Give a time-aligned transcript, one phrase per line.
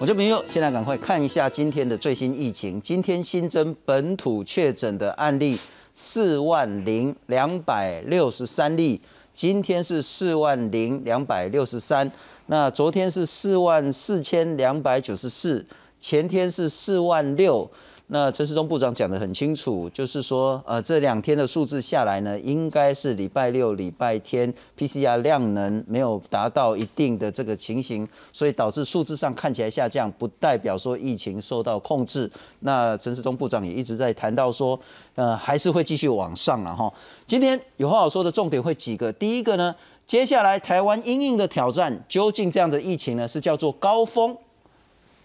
[0.00, 2.80] 我这边又现在赶快看一下今天的最新疫情。
[2.80, 5.58] 今天新增本土确诊的案例
[5.92, 8.98] 四万零两百六十三例，
[9.34, 12.10] 今天是四万零两百六十三。
[12.46, 15.66] 那昨天是四万四千两百九十四，
[16.00, 17.70] 前天是四万六。
[18.12, 32.28] 那陈时中部长讲得很清楚，就是说，呃，这两天的数字下来呢，应该是礼拜六、礼拜天 PCR 量能没有达到一定的这个情形，所以导致数字上看起来下降，不代表说疫情受到控制。
[32.60, 34.76] 那陈时中部长也一直在谈到说，
[35.14, 36.92] 呃，还是会继续往上啊哈。
[37.28, 39.72] 今天有话好说的重点会几个，第一个呢，
[40.04, 44.36] 接下来台湾因应的挑战，究竟这样的疫情呢，是叫做高峰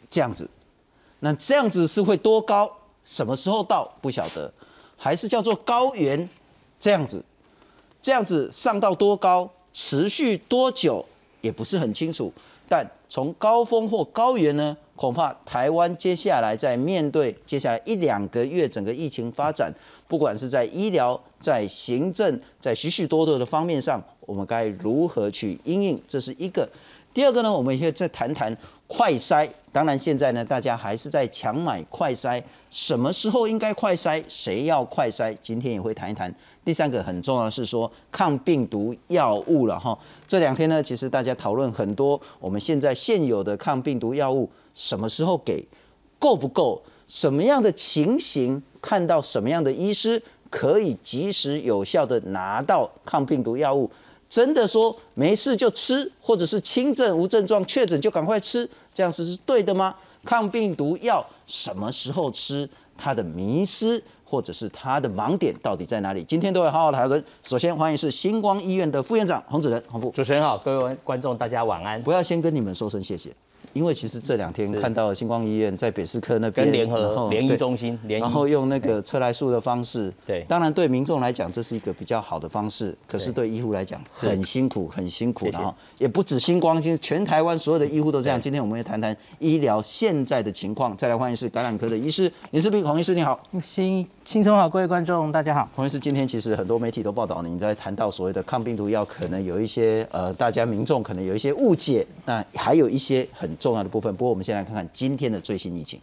[0.07, 0.47] 这样子。
[1.25, 2.71] 那这样子是会多高？
[3.03, 4.53] 什么时候到不晓得，
[4.95, 6.29] 还是叫做高原
[6.79, 7.23] 这样子，
[7.99, 11.03] 这样子上到多高，持续多久
[11.41, 12.31] 也不是很清楚。
[12.69, 19.73] 但从高峰或高原呢，恐怕台湾接下来在面对接下来一两个月整个疫情发展，
[20.07, 25.99] 不管是在医疗、在行政、在许许多多的方面上，我们该如何去应应？
[26.07, 26.69] 这是一个。
[27.15, 28.55] 第二个呢，我们也可以再谈谈
[28.87, 29.49] 快筛。
[29.71, 34.21] 当然，现在呢，大家还是在抢买快筛，什么时候应该快筛？
[34.27, 35.33] 谁要快筛？
[35.41, 36.33] 今天也会谈一谈。
[36.65, 39.97] 第三个很重要的是说抗病毒药物了哈。
[40.27, 45.65] 这两天呢，其实大家讨论很多，我们现在现有的抗病毒药物什么时候给，
[46.19, 46.81] 够不够？
[47.07, 53.89] 什么样的情形看到什么样的医师可以及时有效的拿到抗病毒药物？
[54.35, 59.95] 真的说没事就吃，或者是轻症无症状确诊就赶快吃，这样是是对的吗？
[60.25, 62.69] 抗病毒药什么时候吃？
[62.97, 66.21] 它的迷失或者是它的盲点到底在哪里？
[66.25, 67.23] 今天都会好好讨论。
[67.45, 72.03] 首先欢迎是星光医院的副院长洪子仁，洪副主持人好，各位观众大家晚安。
[72.03, 73.33] 不要先跟你们说声谢谢。
[73.75, 83.45] 因为其实这两天看到星光医院在北市科那边跟联合联谊中心，然后用那个车来数的方式，对，当然对民众来讲这是一个比较好的方式，可是对。
[83.55, 88.41] 医护来讲很辛苦，很辛苦，然后也不止星光，其实全台湾所有的医护都这样。
[88.41, 104.45] 今天我们也谈谈医疗现在的情况，再来欢迎是感染科的医师林世斌黄医师，你好，新新春好，各位观众大家好，黄医师，今天其实很多媒体都报道你在谈到所谓的抗病毒药，可能有一些呃大家民众可能有一些误解，那还有一些很重要的部分，不过我们。
[104.45, 105.99] 先来看看今天的最新疫情。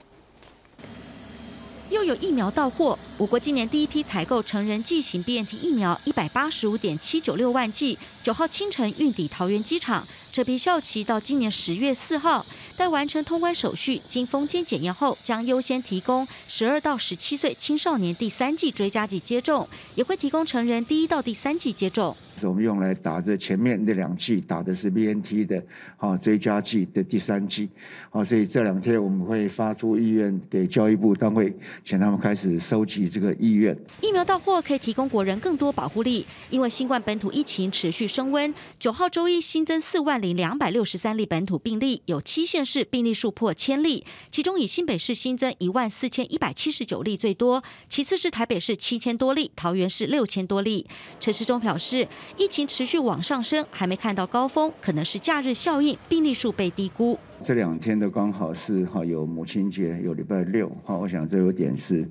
[1.91, 10.05] 又有疫苗到货，我国今年第一批采购成人剂型 BNT 疫苗一百八十五点七九六万剂，九号清晨运抵桃园机场。
[10.33, 22.17] 这批效期到今年十月四号，待完成通关手续，经封监检验后，将优先提供十二到十七岁青少年第三季追加剂接种，也会提供成人第一到第三季接种。
[22.45, 25.63] 我们用来打这前面那两剂打的是 BNT 的
[25.97, 27.69] 啊追加剂的第三剂
[28.11, 31.55] 啊，所以这两天我们会发出意愿给教育部单位，
[31.85, 33.77] 请他们开始收集这个意愿。
[34.01, 38.53] 疫苗到货可以提供国人更多保护力，因为新冠本土疫情持续升温。
[38.77, 50.87] 九号周一新增四万零两百六十三例本土病例，有七县市病例数破千例，其中以新北市新增一万四千一百七十九例最多，其次是台北市七千多例，桃园市六千多例。
[51.21, 52.09] 陈时中表示。
[52.37, 57.19] 疫情持续往上升，还没看到高峰，可能是假日效应，病例数被低估。
[57.45, 62.09] 这两天都刚好是哈有母亲节，有礼拜六哈，我想这有点是，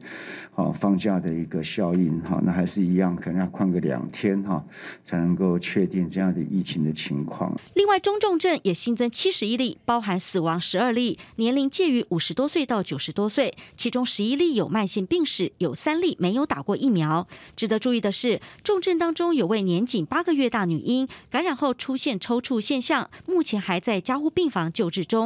[0.52, 2.42] 好放假的一个效应哈。
[2.44, 4.62] 那还是一样，可能要旷个两天哈，
[5.06, 7.58] 才能够确定这样的疫情的情况。
[7.75, 17.25] 另外，中重症也新增七十一例，包含死亡十二例，年龄介于五十多岁到九十多岁，其中十一例有慢性病史，有三例没有打过疫苗。
[17.56, 25.20] 值得注意的是，重症当中有位年仅八个月大女婴，感染后出现抽搐现象，目前还在加护病房救治中。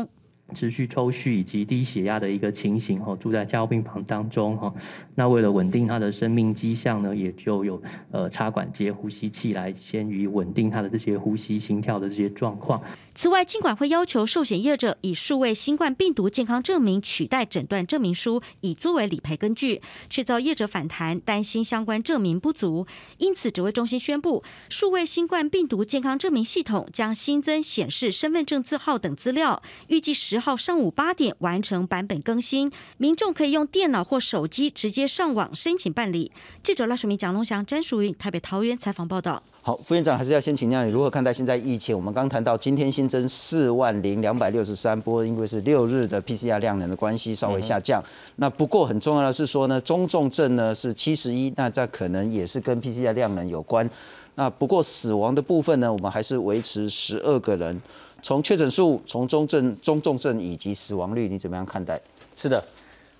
[0.53, 4.73] 持续抽搐以及低血压的一个情形，哈，住在加护病房当中，哈。
[5.15, 7.81] 那为了稳定他的生命迹象呢，也就有
[8.11, 12.81] 呃插管接呼吸器来先于稳定他的这些呼吸、心跳的这些状况。
[13.17, 22.85] 此外，尽管会要求寿险业者以数位新冠病毒健康证明取代诊断证明书，以作为理赔根据，却遭业者反弹，担心相关证明不足。
[23.17, 36.33] 因此，指挥中心宣布，数位新冠病毒健康证明系统将新增显示身份证字号等资料，预计十号上午八点完成版本更新，民众可以用电脑或手机直接上网申请办理。
[36.61, 39.41] 记者赖水明、蒋龙祥、詹淑云台北桃园采访报道。
[39.65, 41.95] 好，副院长还是要先请教你如何看待现在疫情。
[41.95, 47.99] 我们刚谈到今天新增四万零两百六十三波，因为是六日的 PCR 量能的关系稍微下降。
[48.35, 53.89] 那不过很重要的是说呢，中重症呢是七十一，那这可能也是跟 PCR 量能有关。
[54.35, 57.81] 那不过死亡的部分呢，我们还是维持十二个人。
[58.21, 61.99] 从确诊数、从中症、中重症以及死亡率，你怎么样看待？
[62.37, 62.63] 是的，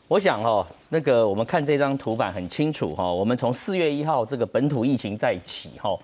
[0.07, 5.97] 我想哦，那个我们看这张图板很清楚哈，我们从四月一号这个本土疫情再起哈，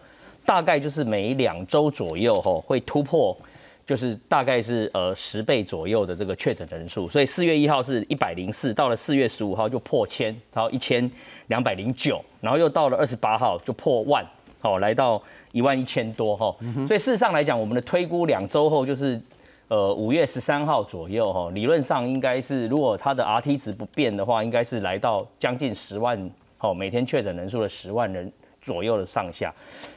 [0.46, 3.38] 大概就是每两周左右哈会突破。
[3.84, 11.12] 就是大概是呃十倍左右的这个确诊人数，所以四月一号是一百零四，到了四月十五号就破千，然后一千
[11.48, 14.26] 两百零九，然后又到了二十八号就破万，
[14.62, 15.22] 好来到
[15.52, 16.56] 一万一千多哈，
[16.88, 19.20] 所以事实上来讲，我们的推估两周后就是
[19.68, 28.32] 呃五月十三号左右哈，理论上应该是如果它的 R T 值不变的话，应该是来到将近十万，好每天确诊人数的十万人。
[28.62, 29.52] 左右的上下，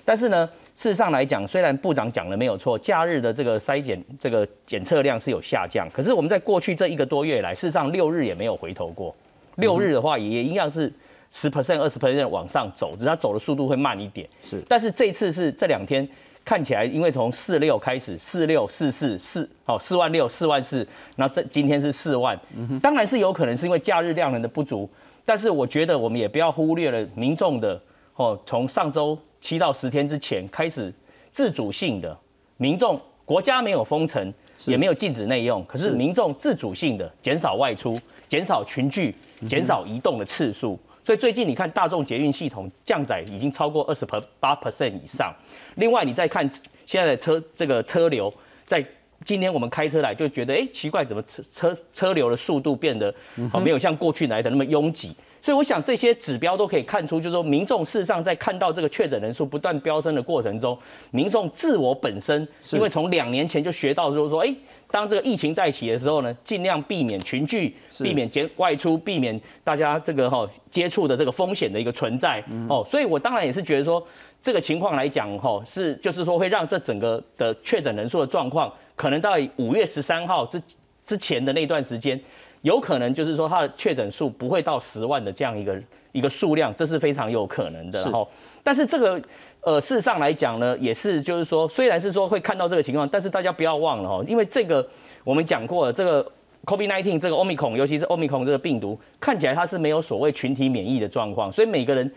[0.06, 9.14] 但是呢，事实上来讲，虽然部长讲的没有错，假日的这个筛检这个检测量是有下降，可是我们在过去这一个多月来，事实上六日也没有回头过，
[9.56, 10.90] 六日的话也一样是
[11.30, 14.26] 十 percent、二十 percent 往上走，只是它走的速度会慢一点。
[14.42, 16.08] 是，但是这次是这两天
[16.42, 20.86] 看起来，因为从四六开始，四六四四四，好，四万六、四万四，
[21.16, 22.34] 那这今天是四万，
[22.80, 24.88] 当然是有可能是因为假日量能的不足，
[25.22, 27.78] 但是我觉得我们也不要忽略了民众的。
[28.16, 30.92] 哦，从上周七到十天之前开始，
[31.32, 32.16] 自主性的
[32.56, 34.32] 民众，国家没有封城，
[34.66, 39.14] 也没有禁止内用，可是民众自主性的减少外出，减少群聚，
[39.48, 40.78] 减少移动的次数。
[41.02, 44.06] 所以最近你看大众捷运系统降载已经超过二十
[44.40, 45.34] 八 percent 以上。
[45.74, 46.48] 另外你再看
[46.86, 48.32] 现在的车这个车流，
[48.64, 48.82] 在
[49.24, 53.12] 今天我们开车来就觉得，哎，奇怪，怎么车车车流的速度变得
[53.52, 55.14] 哦没有像过去来的那么拥挤。
[55.44, 60.74] 所以我想这些指标都可以看出，就是说民众事实上在看到这个确诊人数不断飙升的过程中，
[61.10, 64.54] 民众自我本身，因为从两年前就学到就是说，哎，
[64.90, 72.82] 当这个疫情再起的时候呢，尽量避免群聚，避免接外出，避免大家这个哈接触的这个风险的一个存在哦。
[72.88, 74.02] 所以我当然也是觉得说，
[74.40, 80.58] 这个情况来讲哈，是就是说会让这整个的确诊人数的状况，可能到五月十三号之
[81.04, 82.18] 之前的那段时间。
[82.64, 85.78] 有可能就是说，它的确诊数不会到十万的这样一个
[86.12, 88.02] 一个数量，这是非常有可能的。
[88.02, 88.26] 然后，
[88.62, 89.20] 但是这个
[89.60, 94.86] 呃，事实上来讲呢，也是就是说，虽然是说会看到这个情况，但是大家不要忘了哦，因为这个
[95.24, 96.26] 我们讲过了，这个
[96.64, 102.10] COVID-19 这个 Omicron，尤其是 Omicron 这个病毒，看起来它是没有所谓群体免疫的状况，所以每个人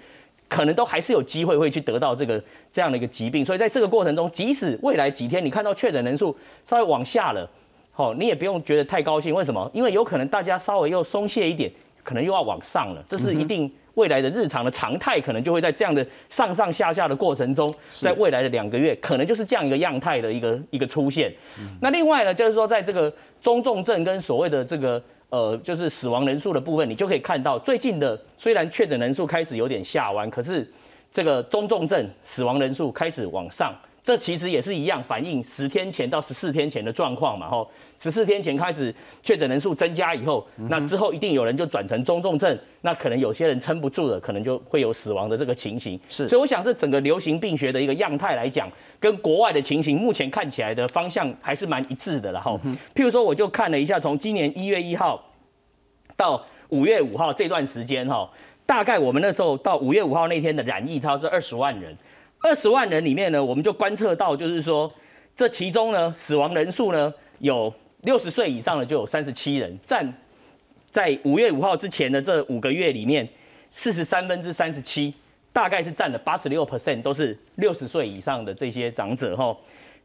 [0.47, 2.41] 可能都还是有机会会去得到这个
[2.71, 3.43] 这样的一个疾病。
[3.43, 6.33] 所以在这个过程中，即使未来几天你看到确诊人数
[6.63, 7.45] 稍微往下了。
[7.97, 9.69] 哦，你也不用觉得太高兴，为什么？
[9.73, 11.69] 因为有可能大家稍微又松懈一点，
[12.03, 21.33] 可能又要往上了，这是一定未来的日常的常态，可能就会在这样的上上下下的过程中，在未来的两个月，可能就是这样一个样态的一个一个出现。
[21.81, 23.11] 那另外呢，就是说在这个
[23.41, 30.65] 中重症跟所谓的这个呃，就是死亡人数的部分，你就可以看到最近的虽然确诊人数开始有点下弯，可是
[31.11, 33.73] 这个中重症死亡人数开始往上。
[34.07, 37.49] 这其实也是一样，反映十天前到十四天前的状况嘛。
[37.49, 37.69] 吼，
[37.99, 45.99] 十四天前开始确诊人数增加以后，那之后一定有人就转成中重症，那可能有些人撑不住了，可能就会有死亡的这个情形。
[46.07, 52.39] 是，所以我想这整个流行病学的一个样态来讲，跟国外的情形目前看起来的方向还是蛮一致的了。
[52.39, 52.57] 哈，
[52.95, 55.21] 譬如说我就看了一下，从今年一月一号
[56.15, 58.31] 到五月五号这段时间，哈，
[58.65, 61.93] 大概我们那时候到五月五号那天的染疫，它是二十万人。
[62.39, 64.91] 二十万人里面呢，我们就观测到，就是说，
[65.35, 70.13] 这其中呢，死亡人数呢，有六十岁以上的就有三十七人，占
[70.91, 73.27] 在五月五号之前的这五个月里面，
[73.71, 75.13] 四十三分之三十七，
[75.51, 79.55] 大概是占了八十六 percent，都是六十岁以上的这些长者哈。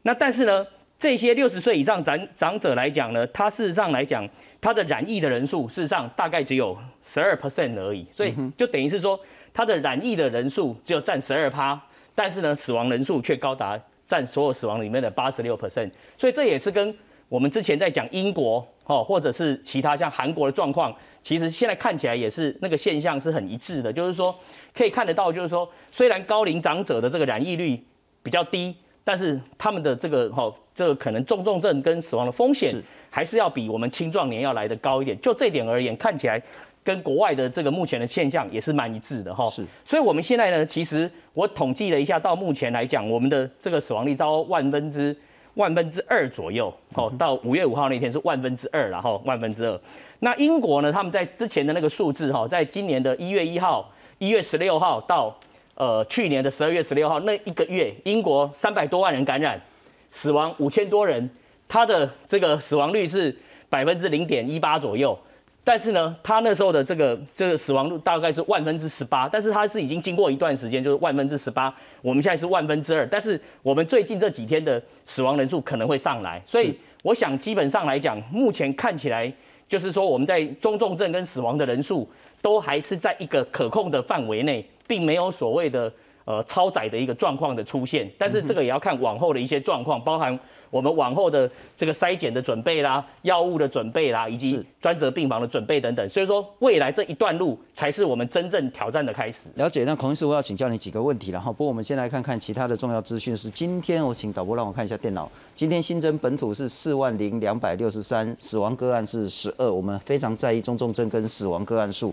[0.01, 0.65] 那但是呢，
[0.99, 4.27] 这些六十岁以上长长者来讲呢，他事实上来讲，
[4.59, 9.19] 他的染疫的人数事实上大概只有十二 percent 而已，所以就等于是说，
[9.53, 11.79] 他的染疫的人数只有占十二趴。
[12.15, 16.95] 但是呢，死亡人数却高达占所有死亡里面的八十六 percent，所以这也是跟
[17.29, 20.93] 我们之前在讲英国哦，或者是其他像韩国的状况，
[21.23, 24.35] 其实现在看起来也是那个现象是很一致的，就是说
[24.73, 27.81] 可以看得到，就是说虽然高龄长者的这个染疫率
[28.21, 32.75] 比较低，但是他们的这个哈，这个可能重重症跟死亡的风险
[33.09, 35.19] 还是要比我们青壮年要来的高一点。
[35.19, 36.39] 就这点而言，看起来。
[36.83, 45.15] 跟国外的这个目前的现象也是蛮一致的哈，是，所以我们现在呢，其实我统计了一下，到目前来讲，我们的这个死亡率到万分之
[45.53, 49.79] 万分之二左右，哦，到五月五号那天是万分之二然后万分之二。
[50.19, 55.33] 那英国呢，他们在之前的那个数字哈，在今年的一月一号、一月十六号到
[55.75, 59.61] 呃去年的十二月十六号那一个月，英国三百多万人感染，
[60.09, 61.29] 死亡五千多人，
[61.67, 63.33] 它的这个死亡率是
[63.69, 65.17] 百分之零点一八左右。
[65.65, 79.31] 但是呢，他那时候的这个这个死亡率大概是万分之十八，但是他是已经经过一段时间，就是万分之十八，我们现在是万分之二，但是我们最近这几天的死亡人数可能会上来，所以我想基本上来讲，目前看起来
[79.69, 82.05] 就是说我们在中重症跟死亡的人数
[82.41, 85.91] 都还是在一个可控的范围内，并没有所谓的
[86.25, 90.39] 呃超载的一个状况的出现，但是这个也要看往后的一些状况，包含。
[90.73, 99.49] 我们往后的这个筛检的准备啦，药物的准备啦，以及专责病房的准备等等，所以说未来这一段路才是我们真正挑战的开始。
[99.53, 101.51] 了解，那孔医师，我要请教你几个问题了哈。
[101.51, 103.37] 不过我们先来看看其他的重要资讯。
[103.37, 105.29] 是今天我请导播让我看一下电脑。
[105.55, 109.71] 今天新增本土是四万零两百六十三，死亡个案是十二。
[109.71, 112.11] 我们非常在意中重症跟死亡个案数。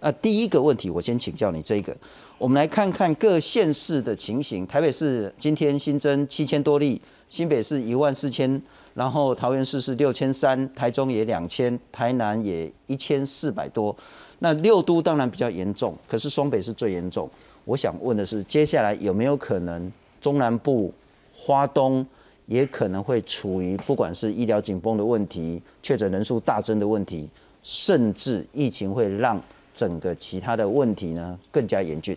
[0.00, 1.96] 呃，第一个问题我先请教你这个，
[2.38, 4.66] 我们来看看各县市的情形。
[4.66, 7.00] 台北市今天新增七千多例。
[7.28, 8.62] 新北市一万四千，
[8.94, 13.94] 然后桃园市是六千三，台中也两千，台南也一千四百多。
[14.38, 17.28] 那六都当然比较严重，可是双北是最严重。
[17.64, 20.94] 我想问的是，接下来有没有可能中南部、
[21.34, 22.06] 花东
[22.46, 27.28] 也可能会处于不管是医疗紧绷的问题、确诊人数大增的问题，
[27.64, 29.42] 甚至疫情会让
[29.76, 32.16] 整个其他的问题呢更加严峻？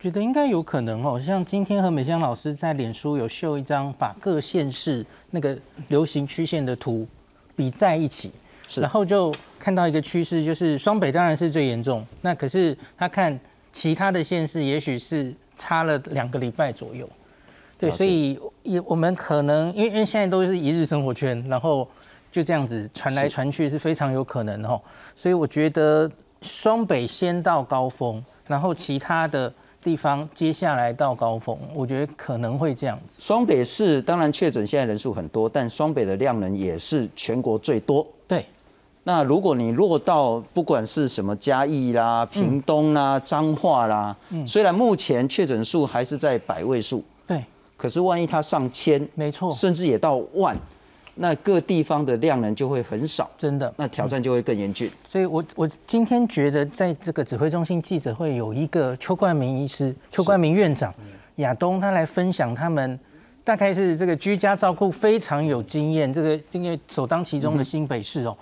[0.00, 5.56] 觉得应该有可能哦，像今天和美香老师在脸书有秀一张把各县市那个
[5.88, 7.06] 流行曲线的图
[7.54, 8.32] 比在一起，
[8.80, 13.38] 然后就看到一个趋势，就是双北当然是最严重，那可是他看
[13.72, 17.06] 其他的县市，也许是差了两个礼拜左右，
[17.78, 21.86] 对，所以也我们可能因为因为现在都是一日生活圈，然后
[22.32, 24.80] 就这样子传来传去是非常有可能哦，
[25.14, 26.10] 所以我觉得
[26.42, 28.24] 双北先到高峰。
[28.46, 33.22] 然后其他的地方接下来到高峰，我觉得可能会这样子。
[33.22, 38.04] 双北市当然确诊现在人数很多，但双北的量能也是全国最多。
[38.26, 38.44] 对，
[39.04, 47.44] 那如果你落到不管是什么嘉义啦、屏东啦、彰化啦，嗯虽然目前确诊数还是在百位数，对，
[47.76, 50.56] 可是万一它上千，没错，甚至也到万。
[51.22, 54.90] 那各地方的量能就会很少，真的，那挑战就会更严峻。
[55.06, 60.94] 所以，我我今天觉得，在这个指挥中心记者会有一个邱冠明医师、邱冠明院长、
[61.36, 62.98] 亚东，他来分享他们
[63.44, 68.34] 大概是这个居家照顾非常有经验，这个因为首当其冲的新北市哦，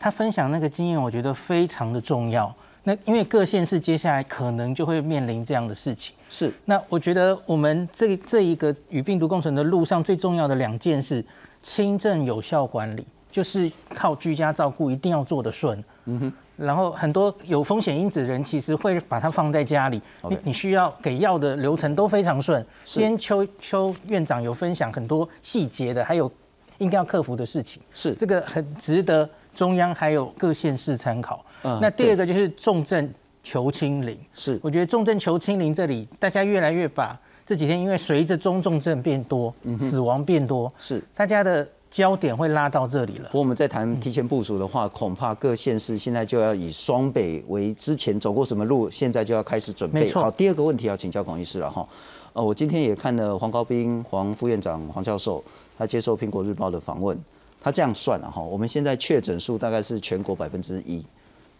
[0.00, 2.52] 他分享那个经验，我觉得非常的重要。
[2.82, 6.52] 那因为各县市接下来可能就会面临这样的事情，是。
[6.64, 11.24] 那我觉得我们这这一个与病毒共存的路上最重要的两件事。
[11.64, 15.82] 轻症有效管理就是靠居家照顾，一定要做得顺。
[16.04, 16.32] 嗯哼。
[16.56, 20.00] 然后很多有风险因子的人，其实会把它放在家里。
[20.28, 22.64] 你你需要给药的流程都非常顺。
[22.84, 26.30] 今天邱邱院长有分享很多细节的，还有
[26.78, 27.82] 应该要克服的事情。
[27.94, 28.14] 是。
[28.14, 31.44] 这个很值得中央还有各县市参考。
[31.62, 31.78] 嗯。
[31.80, 33.10] 那第二个就是重症
[33.42, 34.16] 求清零。
[34.34, 34.60] 是。
[34.62, 37.18] 我觉得重症求清零这里，大家越来越把。
[37.46, 43.28] 这几天因为随着中重症变多，死亡变多，是大家的焦点会拉到这里了。
[43.32, 50.10] 我们在谈提前部署的话，恐怕各县市现在就要以双北为之前走过什么路，现在就要开始准备。
[50.10, 51.86] 好，第二个问题要请教孔医师了哈。
[52.32, 55.44] 呃，我今天也看了黄高斌黄副院长黄教授，
[55.76, 57.16] 他接受苹果日报的访问，
[57.60, 61.04] 他这样算了哈，我们现在确诊数大概是全国百分之一。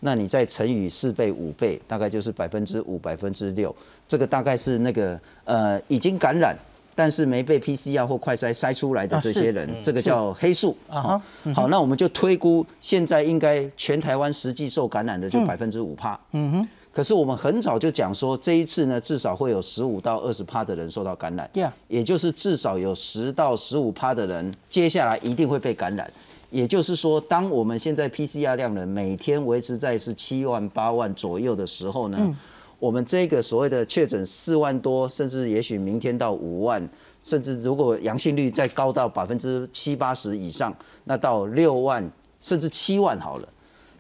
[0.07, 3.75] 那你再乘以四倍、五倍，大概就是百分之五、百分之六。
[4.07, 6.55] 这个大概是那个呃已经感染，
[6.95, 11.19] 但是没被 PCR 或快筛筛出来的这些人，这个叫黑数啊。
[11.55, 16.21] 好，那我们就推估，现在应该全台湾实际受感染的就百分之五趴。
[16.33, 16.69] 嗯哼。
[16.93, 21.49] 可是我们很早就讲说，这一次呢，至少会有十五到二十趴的人受到感染。
[21.55, 21.73] Yeah。
[21.89, 26.13] 也就是至少有十到十五趴的人，接下来一定会被感染。
[26.55, 32.37] 也就是说，当我们现在 PCR 量呢每天维持在是七万八万左右的时候呢，
[32.79, 36.89] 我们这个所谓的确诊四万多，甚至也许明天到五万，
[37.21, 42.09] 甚至如果阳性率再高到百分之七八十以上，那到六万
[42.41, 43.49] 甚至七万好了。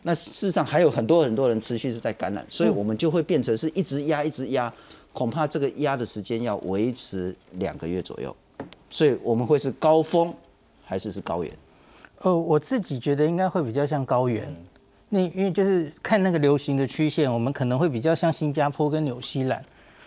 [0.04, 4.72] 那事实上还有很多很多人持续是在感染，所以我们就会变成是一直压一直压，
[5.12, 8.36] 恐怕这个压的时间要维持两个月左右。
[8.90, 10.32] 所以我们会是高峰
[10.84, 11.50] 还是是高原？
[12.24, 14.50] 呃，我自己觉得应该会比较像高原，
[15.10, 19.62] 那因为就是看那个流行的曲线，我们可能会比较像新加坡跟纽西兰，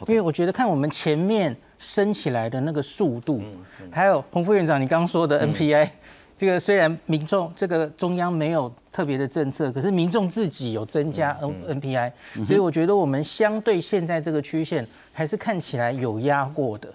[0.07, 3.43] 因为我觉得看我们前面升起来的那个速度，
[3.91, 5.87] 还有洪副院长你刚刚说的 NPI，
[6.35, 12.11] 这个虽然民众这个中央没有特别的政策，可是民众自己有增加 N NPI，
[12.47, 14.83] 所以我觉得我们相对现在这个曲线
[15.13, 16.91] 还是看起来有压过的。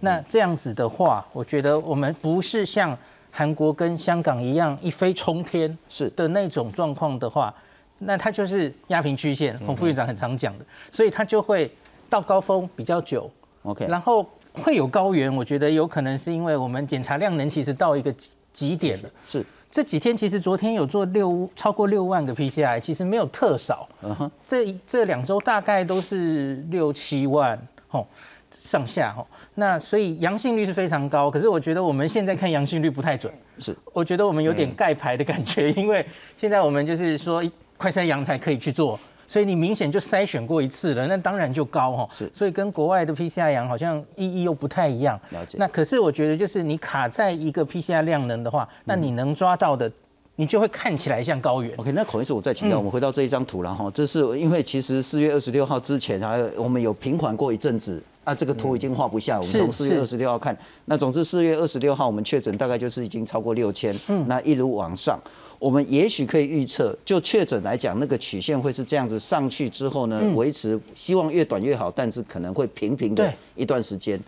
[0.00, 2.96] 那这样子的话，我觉得我们不是像。
[3.30, 7.54] 韩国跟香港一样一飞冲天是的那种状况的话，
[7.98, 11.70] 那它就是压平曲线，洪副院长很常讲的，所以它就会
[12.08, 13.30] 到高峰比较久。
[13.62, 18.14] OK，然后会有高原，我觉得有可能是因为我们检查量能其实到一个
[18.52, 19.10] 极点了。
[19.22, 23.88] 是这几天其实昨天有做六超过六万个 PCR，其实没有特少。
[24.02, 27.56] 嗯哼，这这两周大概都是六七万
[27.90, 28.04] 哦
[28.50, 29.24] 上下哦。
[29.60, 33.30] 那所以阳性率是非常高，可是我觉得我们现在看阳性率不太准。
[33.58, 37.44] 是，我觉得我们有点盖牌的感觉，因为现在我们就是说
[37.76, 38.98] 快筛阳才可以去做。
[39.26, 42.08] 所以你明显就筛选过一次了，那当然就高哈。
[42.10, 45.20] 是，所以跟国外的 PCR 阳好像意义又不太一样。
[45.30, 45.56] 了解。
[45.56, 49.92] 那可是我觉得就是你卡在一个 PCR 量能的话，那你能抓到的，
[50.40, 51.70] 你就会看起来像高原。
[51.76, 60.56] OK，那孔医师我再请教，我们回到这一张图了哈，这是因为其实四月二十六号之前还有我们有平缓过一阵子啊，这个图已经画不下，我们从四月二十六号看，
[60.86, 65.20] 那总之四月二十六号我们确诊大概就是已经超过六千，嗯，那一路往上。
[65.58, 74.18] 我们也许可以预测，就确诊来讲，那个曲线会是这样子上去之后呢，维持，希望越短越好，但是可能会平平的一段时间。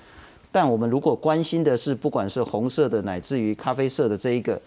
[0.51, 4.61] 但我们如果关心的是，不管是红色的乃至于咖啡色的这一个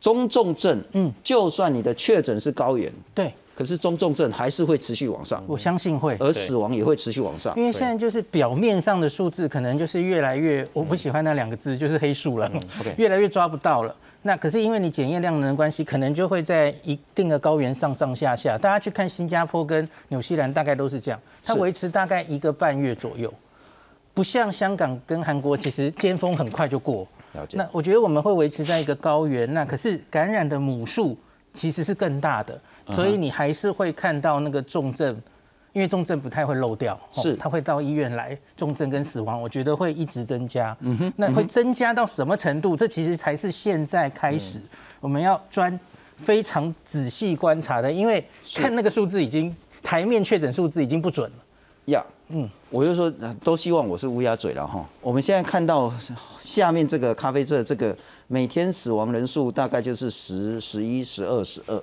[0.00, 13.94] 中重症，嗯，就算你的确诊是高原，对，可是中重症还是会持续往上，我相信会，而死亡也会持续往上，因为现在就是表面上的数字可能就是越来越，我不喜欢那两个字，就是黑数了，OK， 越来越抓不到了。
[14.26, 18.56] 那可是因为你检验量能的关系，可能就会在一定的高原上上下下。
[18.56, 23.30] 大家去看新加坡跟纽西兰，大概都是这样，它维持大概一个半月左右，
[24.14, 27.06] 不像香港跟韩国，其实尖峰很快就过。
[27.34, 27.58] 了解。
[27.58, 31.16] 那我觉得我们会维持在一个高原，那可是感染的母数
[31.52, 35.20] 其实是更大的，所以你还是会看到那个重症。
[35.72, 40.76] 因为重症不太会漏掉，是他会到医院来，重症跟死亡，我觉得会一直增加。
[40.78, 42.76] 嗯哼，那会增加到什么程度？
[42.76, 44.60] 这其实才是现在开始
[45.00, 45.76] 我们要专
[46.18, 51.36] 非常仔细观察的，因为看那个数字已经台面确诊数字已经不准了。
[51.86, 53.10] 呀，嗯，我就说
[53.42, 54.84] 都希望我是乌鸦嘴了哈。
[55.02, 55.92] 我们现在看到
[56.40, 57.96] 下面这个咖啡色，这个
[58.28, 61.82] 每天死亡人数大概就是十、十一、十二、十二。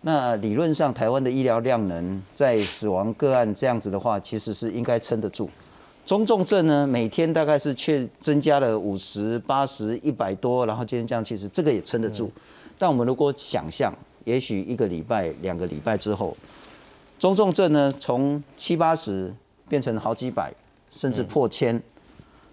[0.00, 5.48] 那理论上，台湾的医疗量能在死亡个案这样子的话，其实是应该撑得住。
[6.04, 12.30] 中重症呢，每天大概是却增加了五十八十一百多，然后今天这样，其实这个也撑得住。
[12.76, 16.36] 但我们如果想象，也许一个礼拜、两个礼拜之后，
[17.18, 19.32] 中重症呢从七八十
[19.74, 20.54] 变成好几百，
[20.92, 21.76] 甚至破千；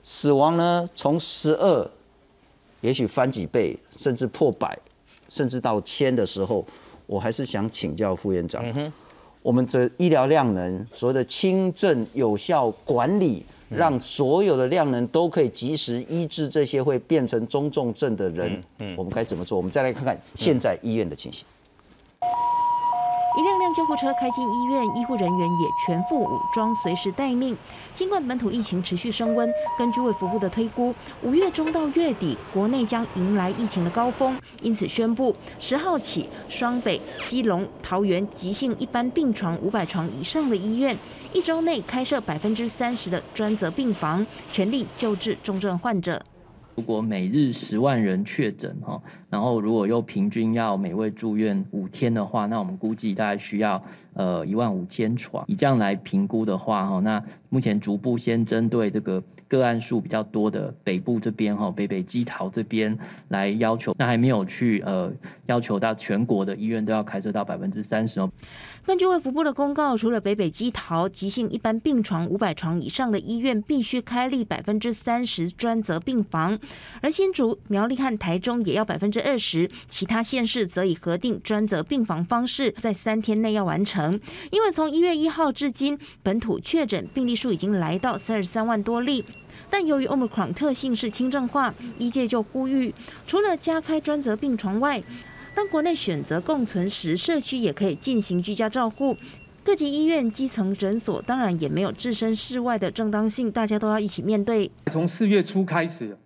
[0.01, 1.87] 死亡呢从十二，
[2.81, 4.75] 也许翻几倍，甚至破百，
[5.29, 6.65] 甚至到千的时候。
[7.05, 8.65] 我还是想请教副院长，
[9.43, 18.63] 我们这医疗量能所谓的轻症有效管理，让所有的量能都可以及时医治这些会变成中重症的人，
[18.97, 19.55] 我们该怎么做？
[19.57, 21.45] 我们再来看看现在医院的情形。
[23.37, 27.55] 一辆辆救护车开进医院，医护人员也全副武装，随时待命。
[27.93, 40.97] 新冠本土疫情持续升温，根据卫福部的推估，五月中到月底，国内将迎来疫情的高峰，因此宣布十号起，双北、基隆、桃园急性一般病床五百床以上的医院，
[41.31, 46.21] 一周内开设百分之三十的专责病房，全力救治重症患者。
[46.75, 55.43] 如果每日十万人确诊哈，然后如果又平均要每位住院五天的话，那我们估计大概需要呃一万五千床。
[55.47, 65.11] 以这样来评估的话哈，那目前逐步先针对这个个案数比较多的北部这边哈，北北基桃这边来要求，那还没有去呃
[65.47, 68.31] 要求到全国的医院都要开设到百分之三十哦。
[68.83, 76.57] 根据卫福部的公告，除了北北基桃急性一般病床五百床以上的医院必须开立百分之三十专责病房，
[76.99, 84.19] 而新竹、苗栗和台中也要百分之二十，其他县市则以核定专责病房方式，在三天内要完成。
[84.49, 89.23] 因为从一月一号至今，本土确诊病例数已经来到三十三万多例，
[89.69, 92.93] 但由于 Omicron 特性是轻症化，医界就呼吁，
[93.27, 95.01] 除了加开专责病床外，
[95.53, 99.15] 当国内选择共存时，社区也可以进行居家照护。
[99.63, 104.71] 各级医院、基层诊所当然也没有置身事外的正当性，大家都要一起面对。
[104.87, 106.17] 从四月初开始，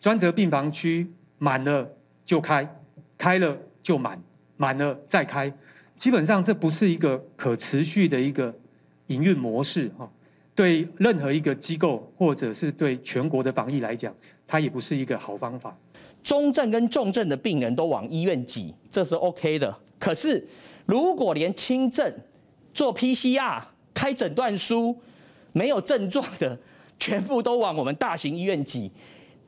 [0.00, 2.80] 专责病房区满了就开，
[3.18, 4.22] 开了就满，
[4.56, 5.52] 满了再开，
[5.96, 8.54] 基本上这不是一个可持续的一个
[9.08, 10.10] 营运模式哈。
[10.54, 14.14] 对任何一个机构或者是对全国的防疫来讲，
[14.46, 15.76] 它也不是一个好方法。
[16.22, 19.74] 中症跟重症的病人都往医院挤，这是 OK 的。
[19.98, 20.46] 可是，
[20.86, 22.12] 如果连轻症
[22.72, 24.96] 做 PCR、开诊断书
[25.52, 26.58] 没有症状的，
[26.98, 28.90] 全部都往我们大型医院挤，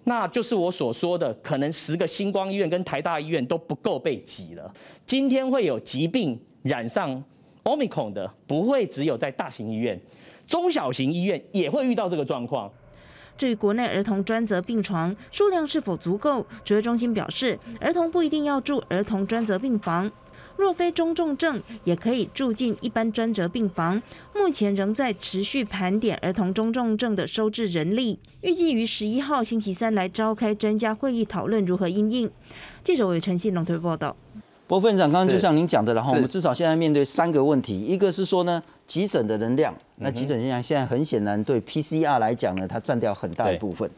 [0.05, 4.75] 那就是我所说的，可能十个星光医院跟台大医院都不够被挤了。
[5.07, 7.23] 今天会有疾病染上
[7.65, 10.01] Omicron 的，不会只有在大型医院，
[10.47, 12.71] 中小型医院也会遇到这个状况。
[13.37, 20.11] 至于国内儿童专责病床数量是否足够，指挥中心表示，儿童不一定要住儿童专责病房。
[20.59, 24.01] 若非中重症，也可以住进一般专责病房。
[24.35, 32.31] 目前仍在持续盘点儿童中重症的收治人力，预计于十一号星期三来召开专家会议，讨论如何应应。
[32.85, 34.14] 记者韦晨信龙推报道。
[34.68, 43.90] 郭副院长，刚刚就像您讲的，然后我们至少现在面对三个问题，一个是说呢，急诊的能量，那急诊现象现在很显然对 PCR 来讲呢，它占掉很大一部分。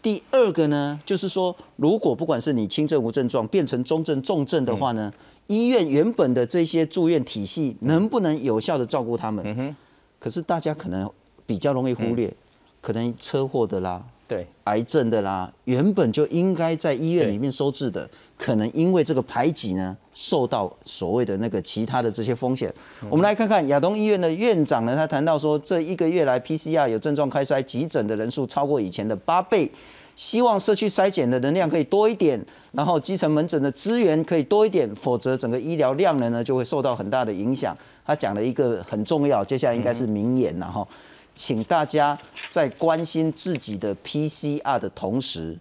[0.00, 5.12] 第二个呢，就是说，如果不管是你轻症无症状变成中症重症的话呢？
[5.48, 9.76] 医院原本的这些住院体系能不能有效的照顾他们？
[10.18, 11.10] 可是大家可能
[11.44, 12.32] 比较容易忽略，
[12.80, 18.08] 可能车祸的啦，对，癌症的啦，原本就应该在医院里面收治的，
[18.38, 22.72] 可能因为这个排挤呢，受到所谓的那个其他的这些风险。
[23.10, 29.70] 我们来看看亚东医院的院长呢，他谈到说，这一个月来 PCR 有症状开筛急诊的人数超过以前的八倍。
[30.14, 32.38] 希望社区筛检的能量可以多一点，
[32.72, 37.74] 然后基层门诊的资源可以多一点，否则整个医疗量呢呢就会受到很大的影响。
[38.04, 40.86] 他讲了一个很重要，接下来应该是名言了哈，
[41.34, 42.16] 请大家
[42.50, 45.58] 在关心自己的 PCR 的同时，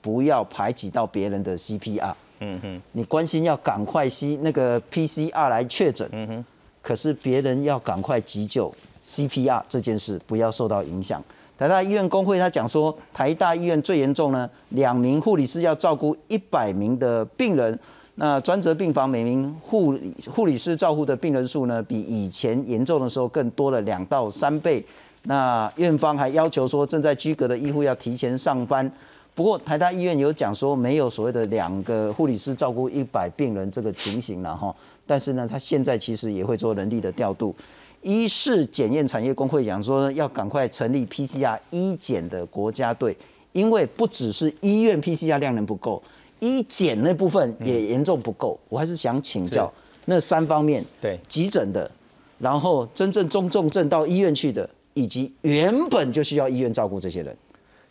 [0.00, 2.12] 不要排挤到别人的 CPR。
[2.40, 6.44] 嗯哼，你关心要赶快吸那个 PCR 来确诊，嗯哼，
[6.82, 11.22] 可是别人要赶快急救 CPR 这件事不要受到影响。
[11.56, 17.78] 台大医院工会他讲说，台大医院最严重呢，两名护理师要照顾一百名的病人，
[18.16, 19.96] 那专责病房每名护
[20.30, 24.84] 护理师照顾的病人数呢，比以前严重的时候更多了两到三倍。
[25.24, 28.90] 那院方还要求说，正在居隔的医护要提前上班。
[29.34, 34.74] 不过台大医院有讲说，没有所谓的两个护理师照顾一百病人这个情形了哈。
[35.06, 37.54] 但是呢，他现在其实也会做人力的调度。
[38.02, 43.16] 医事检验产业工会讲说，要赶快成立 PCR 医检的国家队，
[43.52, 46.02] 因为不只是医院 PCR 量能不够，
[46.38, 48.58] 医检那部分也严重不够。
[48.68, 49.72] 我还是想请教
[50.04, 51.90] 那三方面：对急诊的，
[52.38, 57.36] 然后真正中重症到医院去的，以及原本就需要医院照顾这些人。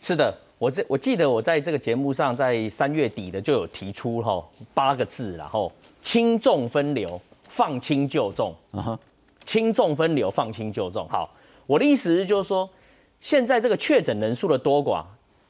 [0.00, 5.70] 是的，我这我记得我在这个节目上，在三月底的就有提出哈八个字，然后
[6.02, 8.54] 轻重分流，放轻就重。
[8.72, 8.98] 啊哈。
[9.44, 11.06] 轻重分流，放轻就重。
[11.06, 11.30] 好，
[11.66, 12.66] 我的意思是，就是说，
[13.20, 15.04] 现在这个确诊人数的多寡，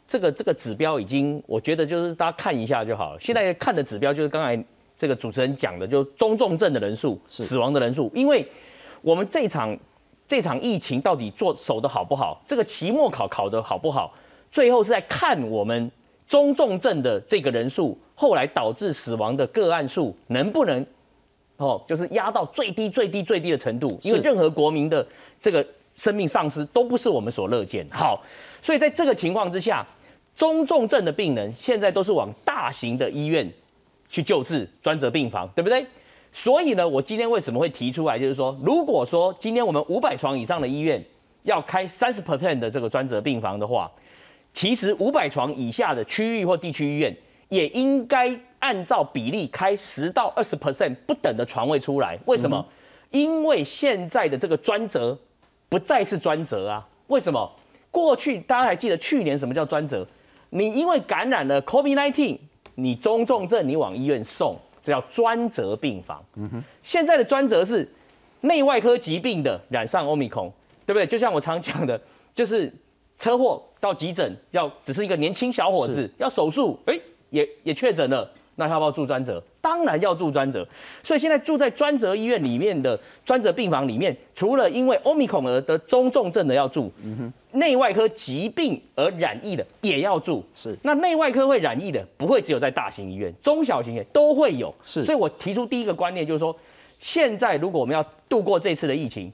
[0.09, 3.21] 这个这个指标已经，我觉得就是大家看一下就好了。
[3.21, 4.61] 现在看的指标就是刚才
[4.97, 8.11] 这个主持人讲的，就中重症的人数、死亡的人数。
[8.13, 8.45] 因为
[9.01, 9.79] 我们这场
[10.27, 14.13] 这场疫情到底做守的好不好，这个期末考考的好不好，
[14.51, 15.91] 最后是在看我们
[16.27, 20.85] 中重症的这个人数，后来导致死亡的个案数能不能。
[21.57, 25.07] 哦，就是压到最低、最低、最低的程度，因为任何国民的
[25.41, 27.87] 这个生命丧失都不是我们所乐见。
[27.93, 28.21] 好，
[28.61, 29.87] 所以在这个情况之下，
[30.35, 33.49] 中重症的病人现在都是往大型的医院
[34.09, 35.87] 去救治，专责病房，对不对？
[36.37, 41.01] 所以呢，我今天为什么会提出来，就是说，如果说今天我们五百床以上的医院
[41.45, 43.89] 要开三十 percent 的这个专责病房的话，
[44.53, 47.17] 其实五百床以下的区域或地区医院
[47.49, 48.37] 也应该。
[48.65, 52.65] 按照比例开十到二十 percent 不等的床位出来，为什么？
[53.11, 55.15] 因为现在的这个专责
[55.69, 56.89] 不再是专责啊。
[57.09, 57.53] 为什么？
[57.91, 60.07] 过去大家还记得去年什么叫专责？
[60.49, 62.39] 你因为感染了 COVID-19，
[62.77, 66.23] 你中重症你往医院送，这叫专责病房。
[66.37, 66.63] 嗯哼。
[66.83, 67.91] 现在的专责是
[68.43, 70.53] 内外科疾病的染上 Omicron，
[70.87, 71.07] 对不对？
[71.07, 72.01] 就像我常讲的，
[72.35, 72.73] 就是
[73.19, 78.31] 车祸到急诊要只是一个年轻小伙子要手术，哎，也也确诊了。
[78.57, 79.43] 那要不要住专责？
[79.61, 80.65] 当然要住专责。
[81.03, 86.93] 所以现在住在专责医院里面的专责病房里面，除了因为欧米孔而得中重症的要住，
[87.55, 90.45] 内外科疾病而染疫的也要住。
[90.55, 90.77] 是。
[90.83, 94.75] 那内外科会染疫的，不会只有在大型医院，中小型医院都会有。
[94.85, 95.05] 是。
[95.05, 96.55] 所以我提出第一个观念就是说，
[96.99, 99.33] 现在如果我们要度过这次的疫情，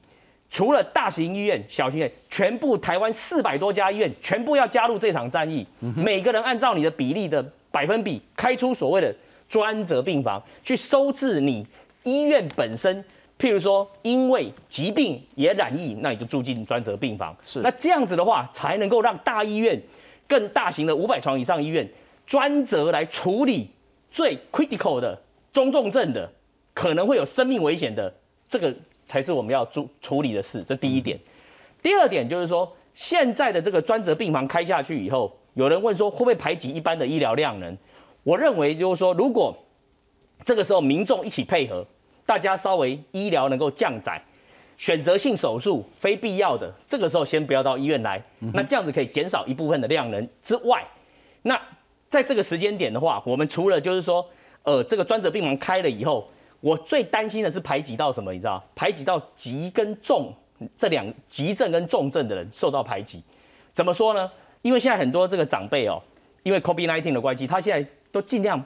[0.48, 7.44] 除了大型医院、小型医院，全部台湾四百多家医院全部要加入这场战役，每个人按照你的比例的。
[7.72, 9.14] 百分比开出所谓的
[9.48, 11.64] 专责病房，去收治你
[12.02, 13.04] 医院本身，
[13.40, 17.34] 譬如说因为疾病也染疫，那你就住进专责病房。
[17.42, 19.80] 是，那这样子的话，才能够让大医院、
[20.28, 21.88] 更大型的五百床以上医院
[22.26, 23.70] 专责来处理
[24.10, 25.18] 最 critical 的
[25.50, 26.30] 中重症的，
[26.74, 28.12] 可能会有生命危险的，
[28.46, 28.72] 这个
[29.06, 30.62] 才是我们要处处理的事。
[30.62, 31.18] 这第一点。
[31.82, 35.34] 第二点就是说，现在的这个专责病房开下去以后。
[35.54, 37.76] 有人问说会不会排挤一般的医疗量能？
[38.22, 39.52] 我认为就是说，如果
[40.44, 41.84] 这个时候民众一起配合，
[42.30, 44.22] 大家稍微医疗能够降载，
[44.76, 48.22] 选择性手术非必要的，这个时候先不要到医院来，
[48.54, 50.86] 那这样子可以减少一部分的量能之外，
[51.42, 51.60] 那
[52.08, 54.24] 在这个时间点的话，我们除了就是说，
[54.62, 58.32] 呃，这个专责病房开了以后，我最担心的是排挤到什么？
[58.32, 60.32] 你知道，排挤到急跟重
[60.78, 63.20] 这两急症跟重症的人受到排挤。
[63.74, 64.30] 怎么说呢？
[64.62, 66.00] 因为现在很多这个长辈哦，
[66.44, 68.64] 因为 COVID-19 的关系，他现在都尽量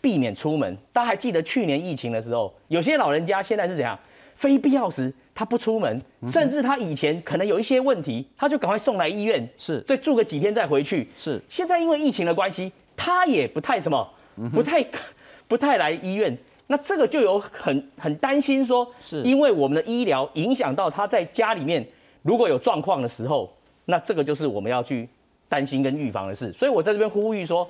[0.00, 0.76] 避免出门。
[0.92, 3.98] 大家还记得去年疫情的时候，有些老人家现在是怎样？
[4.34, 11.06] 非必要时他不出门，甚至他以前可能有一些问题，他就赶快送来医院，是，再住个几天再回去。
[11.14, 14.08] 是，现在因为疫情的关系，他也不太什么，
[14.54, 14.82] 不太
[15.46, 16.34] 不太来医院。
[16.68, 21.86] 那这个就有很很担心说，是因为我们的医疗影响到他在家里面
[22.22, 23.52] 如果有状况的时候，
[23.84, 25.06] 那这个就是我们要去
[25.50, 26.50] 担心跟预防的事。
[26.52, 27.68] 所以我在这边呼吁说，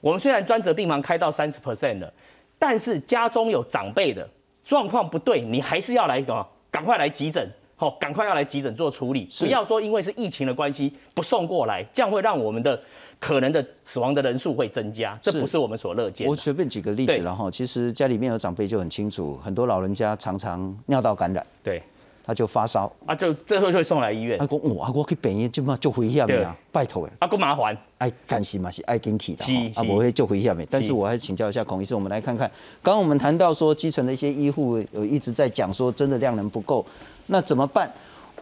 [0.00, 2.12] 我们虽然专责病房开到三十 percent 了，
[2.58, 4.28] 但是家中有长辈的
[4.64, 6.46] 状况不对，你还是要来什么？
[6.70, 12.80] 赶快来急诊，好，赶快要来急诊做处理，不要说因为是疫情的关系不送过来，这样会让我们的
[13.18, 16.30] 可能的死亡的人数会增加，这不是我们所乐见的。
[16.30, 21.82] 我随便举个例子，然后其实家里面有长辈就很清楚，很多老人家常常尿道感染，对，
[22.30, 24.38] 他就发烧啊，就最后就会送来医院。
[24.38, 29.46] 他说我啊，我去病院就嘛就危险的啊，拜托诶，啊，够麻烦，爱担心嘛是爱跟去的啊，
[29.82, 30.64] 是不会就危险的。
[30.70, 32.48] 但是我还是请教一下孔医生，我们来看看，
[32.84, 36.86] 刚刚我们谈到说基层的一些医护有一直在讲说真的量能不够，
[37.26, 37.90] 那怎么办？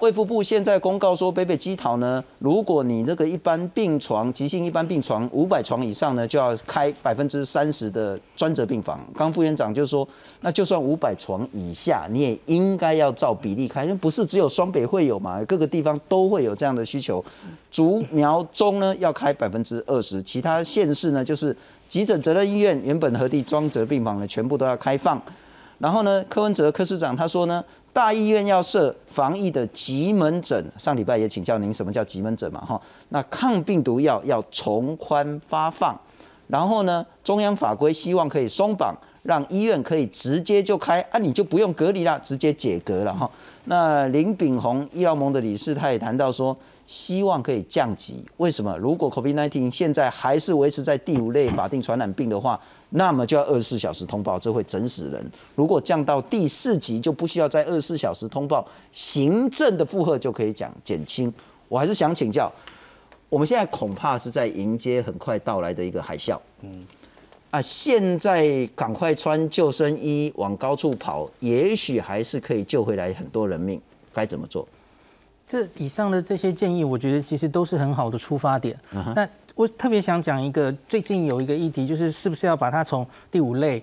[0.00, 9.04] 卫福部现在公告说，北北基桃呢，如果你那个一般病床、急性一般病床五百床以上呢，就要开百分之三十的专责病房。
[9.16, 10.06] 刚副院长就说，
[10.40, 17.24] 那就算五百床以下，你也应该要照比例开，因为不是只有双北会有嘛，各个地方都会有这样的需求。
[17.70, 21.54] 竹苗中呢要开百分之二十，其他县市呢就是
[21.88, 25.20] 急诊责任医院原本核地专责病房呢全部都要开放。
[25.78, 27.64] 然后呢，柯文哲柯市长他说呢，
[27.98, 30.64] 大医院要设防疫的急门诊。
[30.78, 32.80] 上礼拜也请教您什么叫急门诊嘛，哈。
[33.08, 36.00] 那抗病毒药要从宽发放。
[36.46, 43.28] 然后呢，中央法规希望可以松绑，让医院可以直接就开啊，你就不用隔离了，直接解隔了哈。
[43.64, 46.56] 那林炳宏医疗盟的理事他也谈到说，
[46.86, 48.24] 希望可以降级。
[48.36, 48.78] 为什么？
[48.78, 52.58] 如果 COVID-19 现在还是维持在第五类法定传染病的话，
[52.90, 55.30] 那么就要二十四小时通报，这会整死人。
[55.54, 61.32] 如果降到第四级，就不需要在二十四小时通报，行政的负荷就可以讲减轻。
[61.68, 62.50] 我还是想请教，
[63.28, 66.38] 我们现在恐怕是在迎接很快到来的一个海啸。
[66.62, 66.86] 嗯，
[67.50, 73.80] 啊，现在赶快穿救生衣往高处跑，也许还是可以救回来很多人命。
[74.14, 74.66] 该怎么做？
[75.46, 78.78] 这以上的这些建议，我觉得其实都是很好的出发点。
[79.14, 79.26] 那
[79.58, 83.82] 我特别想讲一个，最近有一个议题，就是是不是要把它从第五类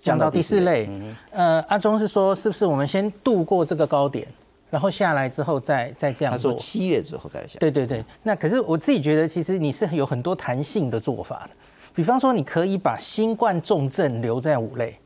[0.00, 0.88] 降到第四类？
[1.32, 4.26] 呃，阿中是说，是不是我们先度过这个高点，
[4.70, 6.50] 然后下来之后再再这样做？
[6.50, 7.58] 他说七月之后再下。
[7.58, 8.02] 对对对。
[8.22, 11.50] 那可是我自己觉得，其实你是有很多弹性的做法的。
[11.94, 14.98] 比方说，你可以把新冠重症留在五类，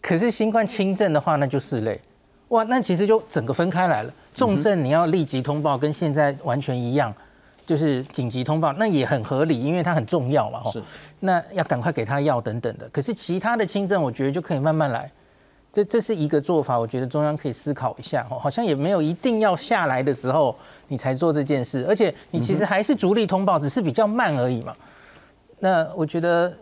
[0.00, 2.00] 可是新冠轻症的话，那就四类。
[2.50, 4.14] 哇，那其实就整个分开来了。
[4.32, 7.12] 重症你要立即通报，跟现在完全一样，
[7.68, 10.62] 就是紧急通报，那也很合理，因为它很重要嘛。
[10.72, 10.82] 是。
[11.20, 12.88] 那要赶快给他药等等的。
[12.88, 15.12] 可是其他的轻症，我觉得就可以慢慢来。
[15.70, 18.26] 这这是一个做法，我觉得中央可以思考一下。
[18.30, 20.56] 哦，好像也没有一定要下来的时候
[20.88, 24.74] 你才做这件事，而且你其实还是逐例通报，只是比较慢而已嘛。
[25.60, 26.52] 那我觉得。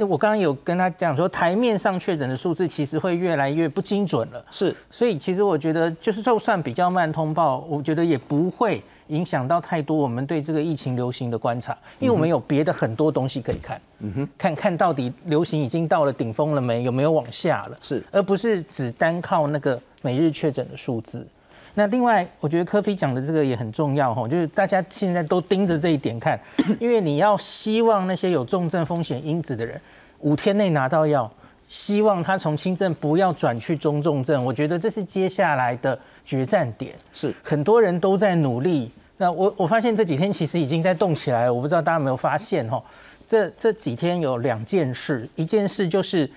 [0.00, 4.44] 我刚刚有跟他讲说，台面上确诊的数字其实会越来越不精准了。
[4.48, 13.80] 是，所以其实我觉得，就是就算比较慢通报，我觉得也不会影响到太多我们对这个疫情流行的观察，因为我们有别的很多东西可以看。
[14.00, 17.76] 嗯哼，看看到底流行已经到了顶峰了没，有没有往下了？
[17.80, 21.26] 是，而不是只单靠那个每日确诊的数字。
[21.74, 26.38] 那另外，我觉得科比讲的这个也很重要哈，就是大家现在都盯着这一点看，
[26.80, 29.80] 因为你要希望那些有重症风险因子的人
[30.20, 31.30] 五天内拿到药，
[31.68, 35.96] 希望他从轻症不要转去中重症，我觉得这是接下来的
[36.28, 36.94] 决战点。
[37.12, 38.92] 是，很多人都在努力。
[39.16, 42.80] 那我我发现这几天其实已经在动起来了，我不知道大家有没有发现哈？
[43.26, 46.30] 这这几天有两件事，一件事就是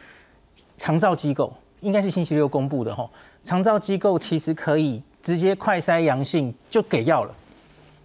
[0.77, 3.07] 长照机构，应该是星期六公布的哈，
[3.43, 5.01] 长照机构其实可以。
[5.23, 7.35] 直接快筛阳性就给药了，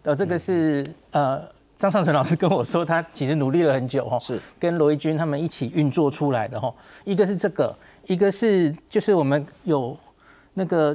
[0.03, 1.43] 呃，这个是呃
[1.79, 6.71] 张尚存老师跟我说，他其实努力了很久哈，是跟罗毅军他们一起运作出来的哈。
[7.05, 9.97] 一个是这个，一个是就是我们有
[10.53, 10.95] 那个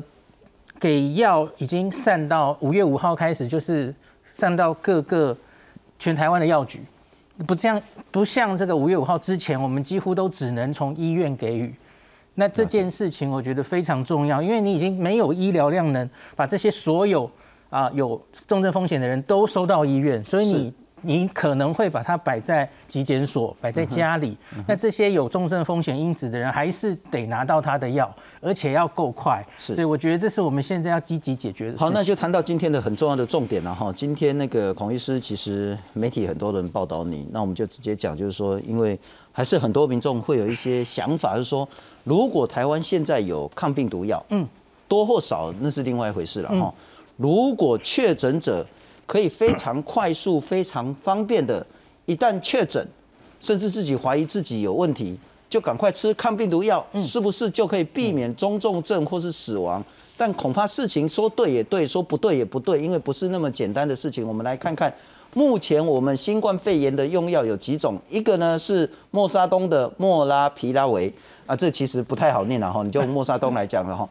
[0.82, 5.38] 给药已经散到五月五号开始，就是散到各个
[6.00, 6.82] 全台湾的药局，
[7.46, 11.72] 不像不像这个五月五号之前，我们几乎都只能从医院给予。
[12.34, 17.30] 那这件事情我觉得非常重要，因为你已经没有医疗量能把这些所有
[17.70, 20.74] 啊有重症风险的人都收到医院，所以你。
[21.02, 24.38] 你可能会把它摆在疾检所，摆在家里。
[24.68, 29.46] 那这些有重症风险因子的人，还是得拿到他的药，而且要够快。
[29.58, 31.78] 是，所以我觉得这是我们现在要积极解决的。
[31.78, 33.92] 好，那就谈到今天的很重要的重点了哈。
[33.96, 39.00] 今天那个孔医师，其实媒体很多人报道你，那我们就直接讲，就是说，因为
[39.32, 41.68] 还是很多民众会有一些想法，就是说，
[42.04, 44.48] 如果台湾现在有抗病毒药，嗯，
[44.88, 46.74] 多或少那是另外一回事了哈。
[47.18, 48.66] 如果确诊者
[49.06, 51.66] 可以非常快速、非常方便的，
[52.06, 52.88] 一旦确诊，
[53.40, 55.18] 甚至自己怀疑自己有问题，
[55.50, 59.84] 就赶快吃抗病毒药，是不是就可以避免中重症或是死亡？
[60.16, 64.26] 但恐怕事情说对也对，说不对也不对，因为不是那么简单的事情。
[64.28, 64.94] 我们来看看，
[65.34, 68.00] 目前我们新冠肺炎的用药有几种？
[68.10, 71.12] 一个呢是莫沙东的莫拉皮拉韦
[71.48, 74.08] 啊，这其实不太好念了哈，你就莫沙东来讲了哈，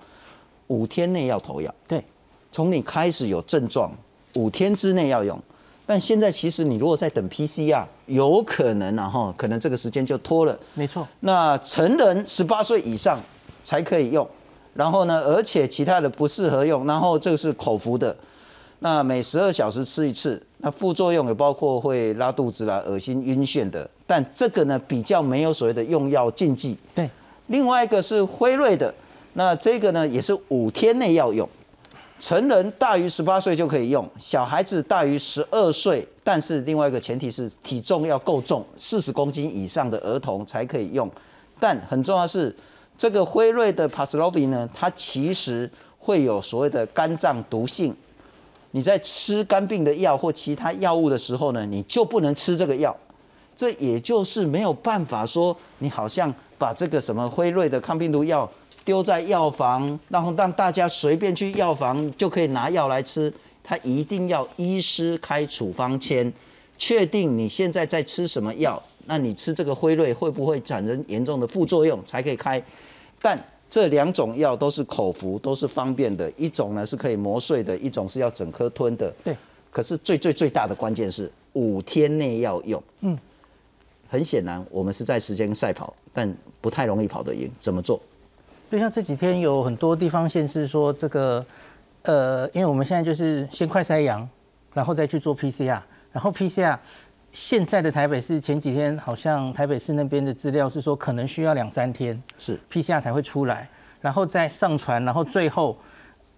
[0.67, 2.05] 五天内要投药，对，
[2.51, 3.93] 从你开始有症状。
[4.35, 5.39] 五天之内要用，
[5.87, 10.59] 但现在其实你如果在等 PCR，有可能然后可能这个时间就拖了。
[10.75, 11.07] 没错。
[11.21, 13.21] 那成人十八岁以上
[13.63, 14.27] 才可以用，
[14.75, 16.87] 然后呢，而且其他的不适合用。
[16.87, 18.17] 然后这个是口服的，
[18.79, 20.41] 那每十二小时吃一次。
[20.59, 23.89] 那副作用也包括会拉肚子啦、恶心、晕眩的。
[24.07, 26.77] 但这个呢比较没有所谓的用药禁忌。
[26.95, 27.09] 对。
[27.47, 28.95] 另外一个是辉瑞的，
[29.33, 31.49] 那这个呢也是五天内要用。
[32.21, 41.11] 成人大于十八岁就可以用，小孩子大于十二岁，但是另外一个前提是体重要够重，四十公斤以上的儿童才可以用。
[41.59, 42.55] 但很重要的是，
[42.97, 47.97] 这个辉瑞的 p a s l o v i 呢，它其实会有所谓的肝脏毒性。
[48.73, 52.95] 你在吃肝病的药或其他药物的时候呢，你就不能吃这个药。
[53.57, 58.49] 这也就是没有办法说，你好像把这个什么辉瑞的抗病毒药。
[58.91, 63.33] 丢在药房，然后让大家随便去药房就可以拿药来吃。
[63.63, 66.33] 他一定要医师开处方签，
[66.77, 72.61] 确定你现在在吃什么药，那你吃这个辉瑞会不会产生严重的副作用才可以开。
[73.23, 76.29] 但这两种药都是口服，都是方便的。
[76.37, 79.09] 一种呢是可以磨碎的，一种是要整颗吞的。
[79.23, 79.37] 对。
[79.71, 82.83] 可是最最最大的关键是五天内要用。
[83.03, 83.17] 嗯。
[84.09, 87.49] 很显然，我们是在时间赛跑，但不太容易跑得赢。
[87.61, 88.01] 怎么做？
[88.71, 91.45] 就像这几天有很多地方县市说这个，
[92.03, 94.27] 呃，因为我们现在就是先快筛阳，
[94.73, 95.81] 然后再去做 PCR，
[96.13, 96.79] 然后 PCR
[97.33, 102.57] 现在的台北市前几天好像台北市那边的资料是说可能需要两三天是。
[102.71, 103.69] PCR 才会出来，
[104.01, 105.77] 然后再上传，然后最后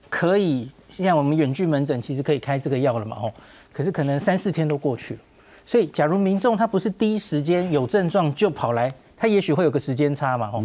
[0.09, 3.33] 可以像我们远距门诊其实可以开这个药了嘛哦，
[3.75, 5.21] 可是可能三四天都过去了，
[5.66, 10.64] 所以假如民众他不是第一时间有症状就跑来，他也许会有个时间差嘛吼。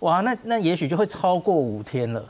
[0.00, 2.22] 哇，那那也许就会超过五天了，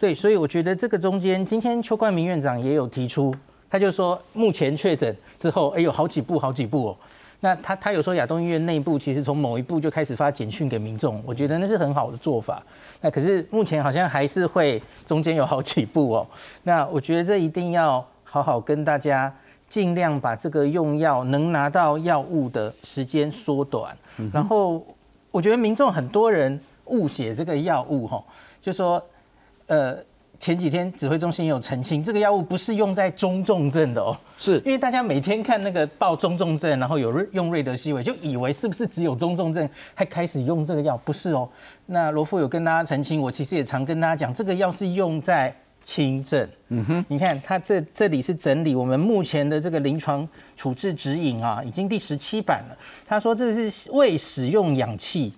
[0.00, 3.32] 对，所以我觉得这个中间，今天邱冠明院长也有提出，
[3.70, 6.96] 他就说目前确诊之后，哎有好几步好几步哦，
[7.38, 12.60] 那他他有说亚东医院内部其实从某一步就开始发简讯给民众，我觉得那是很好的做法，
[13.00, 16.26] 那可是目前好像还是会中间有好几步哦，
[16.64, 19.32] 那我觉得这一定要好好跟大家
[19.68, 23.96] 尽量把这个用药能拿到药物的时间缩短，
[24.32, 24.84] 然后
[25.30, 26.60] 我觉得民众很多人。
[26.86, 28.22] 误解这个药物哈，
[28.60, 29.02] 就说，
[29.66, 29.96] 呃，
[30.38, 40.96] 前几天指挥中心有澄清，这个药物不是用在中重症的哦，是因为大家每天看那个报中重症，然后有瑞用瑞德西韦，就以为是不是只有中重症还开始用这个药？
[40.98, 41.48] 不是哦。
[41.86, 46.46] 那罗富有跟大家澄清，我其实也常跟大家讲，这个药是用在轻症。
[46.68, 52.76] 嗯哼，你看他这这里是整理我们目前的这个临床处置指引啊，已经第十七版了。
[53.06, 55.32] 他说这是未使用氧气。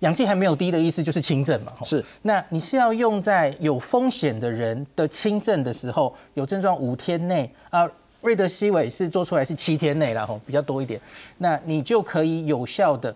[0.00, 2.04] 氧气还没有低的意思就是轻症嘛，是。
[2.22, 7.88] 那你是要用在有风险的人的轻症的时候，有症状五天内啊，
[8.20, 11.00] 瑞德西韦是做出来是七天内了吼，比较多一点，
[11.38, 13.14] 那你就可以有效的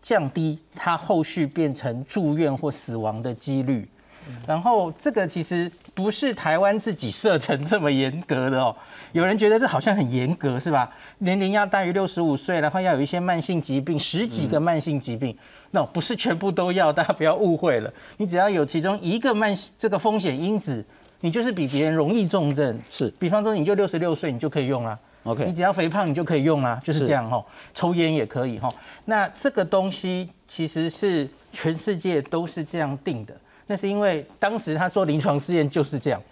[0.00, 3.88] 降低它后续变成住院或死亡的几率。
[4.46, 8.74] 然后这个其实不是台湾自己设成这么严格的哦，
[9.12, 10.90] 有人觉得这好像很严格是吧？
[11.18, 15.36] 年龄要大于六十五岁，然后要有一些慢性疾病，十几个慢性疾病，
[15.70, 17.92] 那不是全部都要，大家不要误会了。
[18.16, 20.84] 你只要有其中一个慢这个风险因子，
[21.20, 22.78] 你就是比别人容易重症。
[22.90, 24.98] 是，比方说你就六十六岁，你就可以用啦。
[25.24, 27.40] OK，你只要肥胖，你就可以用啦，就是这样哈。
[27.72, 28.68] 抽烟也可以哈。
[29.04, 33.32] 那这个东西其实是全世界都是这样定的。
[33.72, 36.22] 那是因为当时他做临床试验就是这样。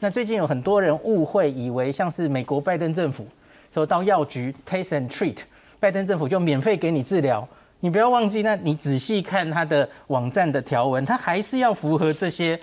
[0.00, 3.24] 那最近有很多人误会，以为像是美国拜登政府
[3.72, 5.36] 说到药局 taste and treat，
[5.78, 7.46] 拜登政府就免费给你治疗。
[7.78, 12.58] 你不要忘记，那你仔细看他的网站的条文，他还是要符合这些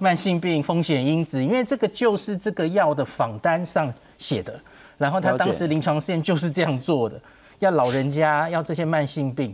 [0.00, 4.54] 慢性病风险因子，因为这个就是这个药的访单上写的。
[4.98, 7.20] 然后他当时临床试验就是这样做的，
[7.58, 9.52] 要老人家要这些慢性病，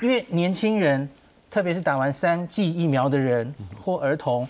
[0.00, 1.06] 因为年轻人，
[1.54, 4.48] 特别是打完三剂疫苗的人或儿童，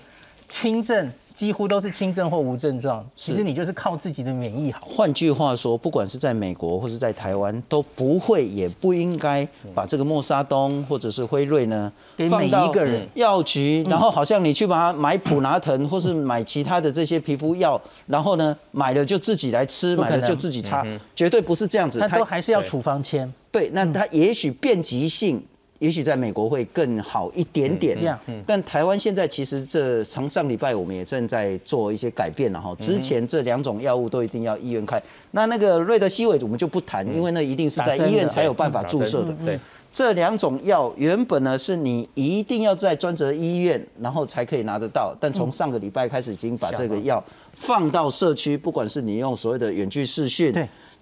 [0.49, 1.13] 轻症。
[1.35, 4.87] 几乎都是轻症或无症状，其实你就是靠自己的免疫好。
[4.87, 11.93] 换句话说，不管是在美国或是在台湾，都不会也不应该把这个莫沙东或者是辉瑞呢
[12.31, 12.73] 放到
[13.15, 20.87] 药局，然后好像你去把它买普拿疼或是买其他的这些皮肤药，然后呢买了就自己来吃，买了就自己擦，
[21.17, 21.99] 绝对不是这样子。
[21.99, 23.31] 他都还是要处方签。
[23.51, 25.45] 对，那他也许便急性。
[25.85, 32.75] 也许在美国会更好一点点，但台湾现在其实这从上礼拜我们也正在做一些改变了哈。
[32.77, 39.35] 之前这两种药物都一定要医院开，那那个瑞德西韦我们就不谈，因为那一定是在医院才有办法注射的。
[39.45, 39.61] 对，
[39.93, 47.23] 这两种药原本呢是你一定要在专责医院，然后才可以拿得到，但从上个礼拜开始已经把这个药
[47.53, 50.51] 放到社区，不管是你用所谓的远距视讯。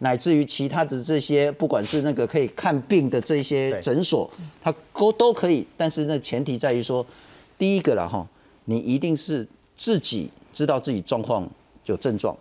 [0.02, 4.28] 乃至于其他的这些，不管是那个可以看病的这些诊所，
[4.60, 5.64] 它都都可以。
[5.76, 7.06] 但是那前提在于说，
[7.56, 8.26] 第一个了哈，
[8.64, 9.46] 你一定是
[9.76, 11.48] 自己知道自己状况
[11.86, 12.34] 有症状；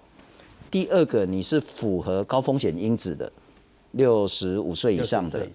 [0.72, 3.32] 第二个，你是符合高风险因子的，
[3.92, 5.46] 六十五岁以上的，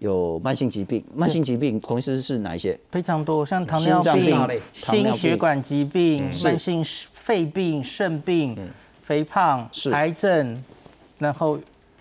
[0.00, 1.04] 有慢性疾病。
[1.14, 2.76] 慢性疾病同时是哪一些？
[2.90, 6.84] 非常多，像糖尿病、心血管疾病、慢性
[7.14, 8.58] 肺病、肾病、
[9.04, 10.60] 肥胖、癌症。
[11.18, 11.58] 然后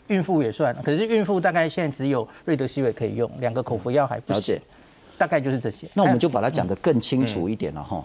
[0.08, 4.60] 孕妇也算，可是孕妇大概现在只有瑞德西韦可以用，两个口服药还不行。
[5.16, 5.88] 大概就是这些。
[5.94, 8.04] 那我们就把它讲得更清楚一点了哈。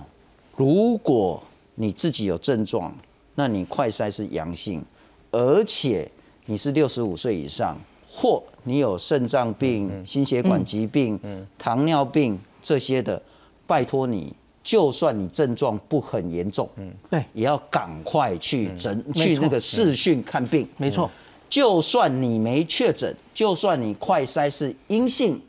[0.54, 1.42] 如果
[1.74, 2.94] 你自己有症状，
[3.34, 4.84] 那你快筛是阳性，
[5.30, 6.08] 而且
[6.44, 11.18] 你是六十五岁以上，或你有肾脏病、心血管疾病、
[11.58, 13.20] 糖尿病这些的，
[13.66, 14.34] 拜托你。
[14.68, 20.68] 就算你症状不很严重，嗯，对，也要赶快去诊去那个视讯看病。
[20.76, 21.10] 没错，
[21.48, 25.40] 就算你没确诊，就算你快筛是阴性，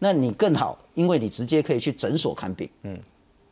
[0.00, 2.68] 那你更好，因为你直接可以去诊所看病。
[2.82, 2.98] 嗯，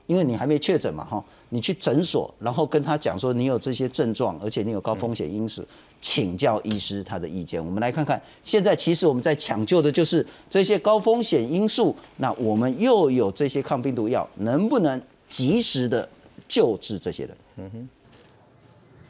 [0.09, 5.65] 因为你还没确诊嘛，哈，你去诊所，然后跟他讲说你有这些症状，而且你有高风险因素。
[5.99, 7.65] 请教医师他的意见。
[7.65, 11.97] 我们来看看，现在其实我们在抢救的就是这些高风险因素。
[12.19, 16.07] 那我们又有这些抗病毒药，能不能及时的
[16.47, 17.37] 救治这些人？
[17.57, 17.89] 嗯哼。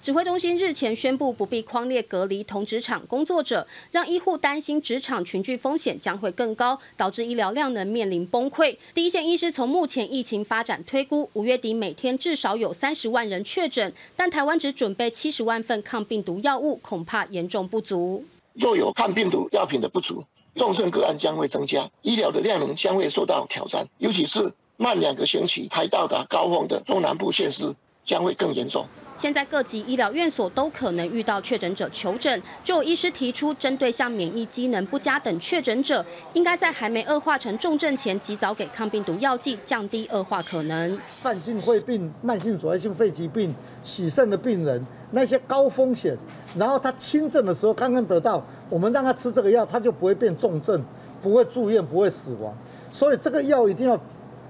[0.06, 8.76] 指挥中心日前宣布不必框列隔离同职场工作者，让医护担心职场群聚风险将会更高，导致医疗量能面临崩溃。
[8.94, 18.24] 第一线医师从目前疫情发展推估，五月底每天至少有三十万人确诊，但台湾只准备七十万份抗病毒药物，恐怕严重不足。
[18.52, 20.22] 若有抗病毒药品的不足，
[20.54, 27.74] 重症个案将会增加，医疗的量能将会受到挑战，尤其是慢两个星期才到达高峰的中南部县市
[28.06, 28.86] 将会更严重。
[29.18, 36.04] 现在各级医疗院所都可能遇到确诊者求诊，就有医师提出，针对像免疫机能不佳等确诊者，
[36.34, 40.98] 应该在还没恶化成重症前，及早给抗病毒药剂，降低恶化可能。
[41.22, 46.14] 慢性肺病、慢性阻塞性肺疾病、洗肾的病人，那些高风险，
[46.58, 50.84] 然后他轻症的时候刚刚得到，我们让他吃这个药，他就不会变重症，
[51.22, 52.54] 不会住院，不会死亡。
[52.92, 53.98] 所以这个药一定要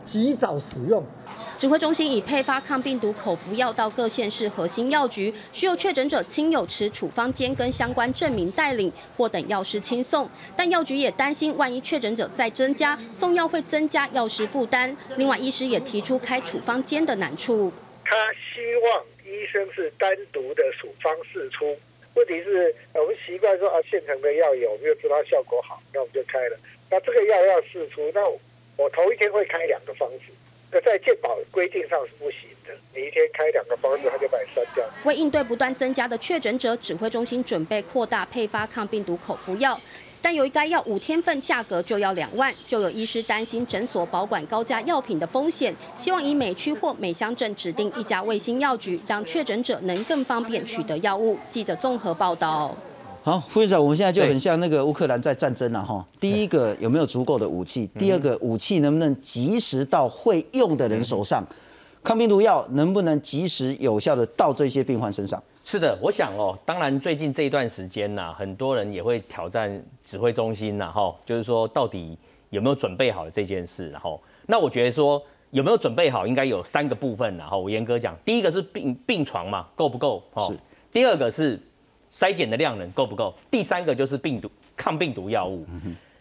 [0.07, 1.05] 及早使用。
[1.59, 10.29] 指挥中心已配发抗病毒口服药到各县市核心药局，需有确诊者亲友持处方笺跟相关证明带领，或等药师亲送。
[10.55, 14.95] 但药局也担心，万一确诊者再增加，送药会增加药师负担。
[15.17, 17.73] 另外，医师也提出开处方笺的难处。
[18.05, 21.65] 他希望医生是单独的处方试出，
[22.13, 26.57] 问题是我们习惯说啊，现成的药有，没有知道效果好，那我们就开了。
[26.91, 28.21] 那这个药要试出，那
[28.77, 30.33] 我头一天会开两个方子。
[30.73, 34.85] 那在健保规定上是不行的，你一天开两个方子，他就把你删掉。
[35.05, 39.81] 为应对不断增加的确诊者，指挥中心准备扩大配发抗病毒口服药，
[40.21, 51.39] 但由于该药五天份价格就要两万，就有医师担心诊所保管高价药品的风险，希望以每区或每乡镇指定一家卫星药局，让确诊者能更方便取得药物。
[51.49, 52.77] 记者综合报道。
[53.27, 56.07] 好，副院长，我们现在就很像那个乌克兰在战争了哈。
[56.21, 57.91] 第一个有没有足够的武器？
[57.99, 61.45] 第二个武器能不能及时到会用的人手上？
[62.05, 65.43] 抗病毒药能不能及时有效的到这些病患身上？
[65.65, 72.17] 是的，我想哦，当然最近这一段时间呐，很多人也会挑战指挥中心呐，哈，就是说到底
[72.51, 73.91] 有没有准备好这件事？
[73.91, 75.21] 然后，那我觉得说
[75.51, 77.37] 有没有准备好，应该有三个部分。
[77.37, 80.23] 然后我严格讲，第一个是病病床嘛，够不够？
[80.47, 80.57] 是。
[80.93, 81.61] 第二个是。
[82.17, 83.35] 筛检的量能够不够？
[83.51, 85.67] 第三个就是病毒抗病毒药物。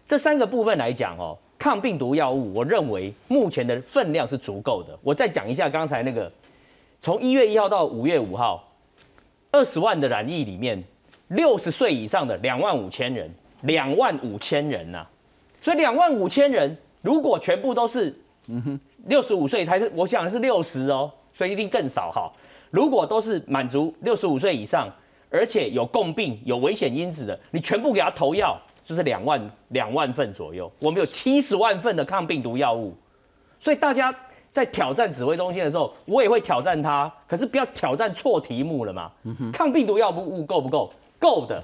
[0.05, 4.99] 这三个部分来讲哦，抗病毒药物，我认为目前的分量是足够的。
[5.01, 6.29] 我再讲一下刚才那个，
[6.99, 8.61] 从一月一号到五月五号，
[9.53, 10.83] 二十万的染疫里面，
[11.29, 15.07] 六十岁以上的两万五千人，两万五千人呐。
[15.61, 18.13] 所以两万五千人，如果全部都是，
[18.47, 22.29] 嗯哼，六十五岁还是我想是六十哦，所以一定更少哈。
[22.69, 24.93] 如果都是满足六十五岁以上，
[25.35, 30.71] 而且有共病、有危险因子的，你全部给他投药，就是两万两万份左右。
[30.79, 32.95] 我们有七十万份的抗病毒药物，
[33.59, 34.15] 所以大家
[34.51, 39.11] 在挑战指挥中心的时候，我也会挑战他，可是不要挑战错题目了嘛。
[39.51, 40.93] 抗病毒药物够不够？
[41.19, 41.61] 够的，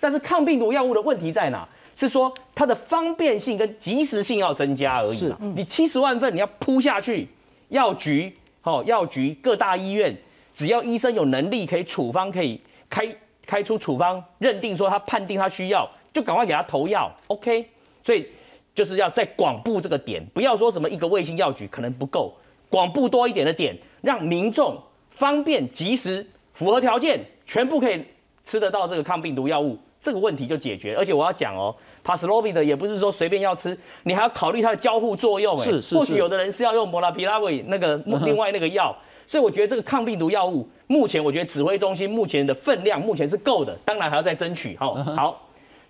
[0.00, 1.68] 但是抗病毒药物的问题在哪？
[1.94, 5.16] 是说它的方便性跟及时性要增加而已。
[5.16, 7.26] 是，你七十万份你要铺下去，
[7.70, 8.30] 药局、
[8.60, 10.14] 好药局、各大医院，
[10.54, 12.60] 只要医生有能力可以处方，可以
[12.96, 17.12] 开开出处方，认定说他判定他需要，就赶快给他投药。
[17.26, 17.68] OK，
[18.02, 18.26] 所以
[18.74, 22.34] 就是要在广布这个点，不要说什么一个卫星药局可能不够，
[22.70, 24.80] 广布多一点的点，让民众
[25.10, 28.02] 方便及时符合条件，全部可以
[28.44, 29.76] 吃得到这个抗病毒药物。
[30.00, 31.74] 这个问题就解决，而且我要讲哦
[32.04, 35.56] p a s l o v i 的也不是说随便要吃，你还要考虑它的交互作用。
[35.58, 38.96] 是是或许有的人是要用 i l a v i 那个另外那个药，
[39.26, 44.76] 所以我觉得这个抗病毒药物，目前我觉得指挥中心目前的分量目前是够的，当然还要再争取。
[44.76, 45.48] 哈，好，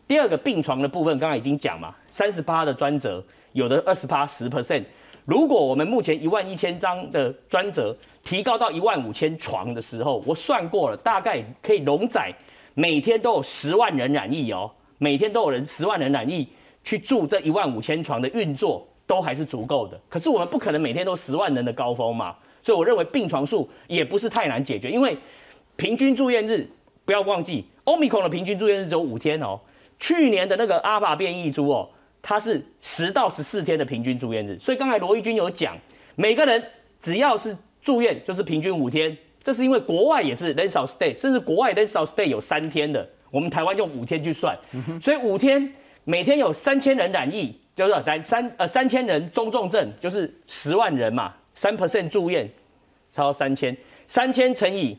[0.08, 3.22] 第二个病床的部分刚刚已经讲嘛，三十八的专责，
[3.52, 4.84] 有的二十八十 percent。
[5.24, 12.32] 如果我们目前一万一千张的专责提高到一万五千床的时候，我算过了，大概可以容载。
[12.74, 16.46] 每天都有十万人染疫哦，每天都有人十万人染疫
[16.84, 19.98] 去住这一万五千床的运作都还是足够的。
[20.08, 22.36] 可是我们不可能每天都十万人的高峰嘛，
[22.66, 25.16] 所以我认为病床数也不是太难解决，因为
[25.76, 26.68] 平均住院日
[27.04, 29.60] 不要忘记，Omicron 的平均住院日只有五天哦。
[30.00, 31.88] 去年的那个阿尔法变异株哦，
[32.20, 35.78] 它是十到十四天的平均住院日，所以刚才罗毅军有讲，
[36.16, 36.60] 每个人
[36.98, 39.16] 只要是住院就是平均五天。
[39.44, 44.58] 这是因为国外也是 less of stay，甚至国外 less of stay 有三天的，我们台湾用五天去算，
[45.00, 52.48] 所以五天每天有三千人染疫，就是来三呃三千人中重症，就是十万人嘛，三 percent 住院
[53.10, 53.76] 超三千，
[54.06, 54.96] 三千乘以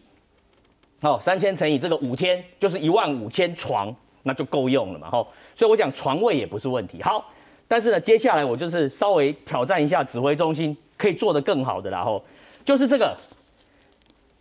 [0.99, 7.01] 好三千乘以这个五天就是一万五千床，那就够用了嘛吼，所以我讲床位也不是问题。
[7.01, 7.23] 好，
[7.67, 12.21] 但是呢，接下来我就是稍微挑战一下指挥中心可以做得更好的然后
[12.65, 13.15] 就是这个。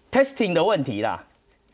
[0.09, 1.23] testing 的问题啦，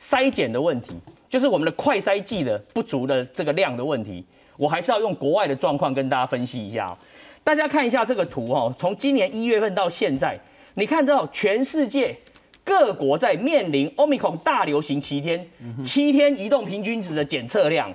[0.01, 0.97] 筛检的问题，
[1.28, 4.24] 就是我们的快筛剂的不足的这个量的问题，
[4.57, 6.97] 我还是要用国外的状况跟大家分析一下。
[7.45, 10.38] 大家看一下这个图哦，从今年一月份到现在，
[10.74, 12.16] 你看到全世界
[12.64, 15.47] 各国在面临 Omicron 大流行七天，
[15.84, 17.93] 七天移动平均值的检测量，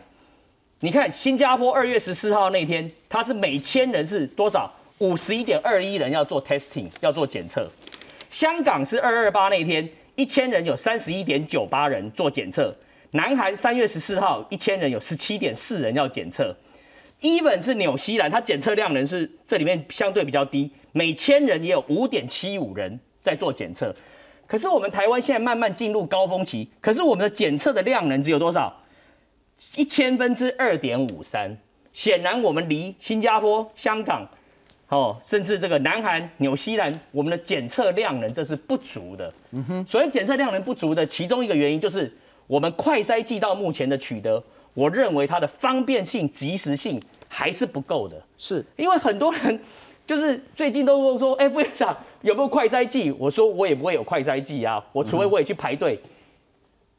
[0.81, 4.71] 你看新加坡二月十四号那天，它是每千人是多少？
[4.99, 7.69] 五十一点二一人要做 testing 要做检测，
[8.31, 9.87] 香港是二二八那天。
[10.15, 12.75] 一千人有三十一点九八人做检测，
[13.11, 16.51] 南韩三月十四号一千人有十七点四人要检测
[17.22, 23.95] ，even 是纽西兰，它检测量人是这里面相对比较低，每千人也有五点七五人在做检测，
[24.45, 28.76] 可是我们台湾现在慢慢进入高峰期，可是我们的检测的量能只有多少？
[29.76, 31.57] 一千分之二点五三，
[31.91, 34.28] 显然我们离新加坡、香港。
[34.89, 39.34] 哦，甚至这个南韩、纽西兰，我们的检测量能这是不足的。
[39.51, 42.09] 嗯哼，所以检测量能不足的其中一个原因就是
[42.47, 44.41] 我们快筛剂到目前的取得，
[44.78, 48.15] 我认为它的方便性、及时性还是不够的。
[48.38, 49.59] 是因为很多人
[50.05, 53.11] 就是最近都问说，哎，副院长有没有快筛剂？
[53.17, 55.99] 我说我也不会有快筛剂啊，我除非我也去排队，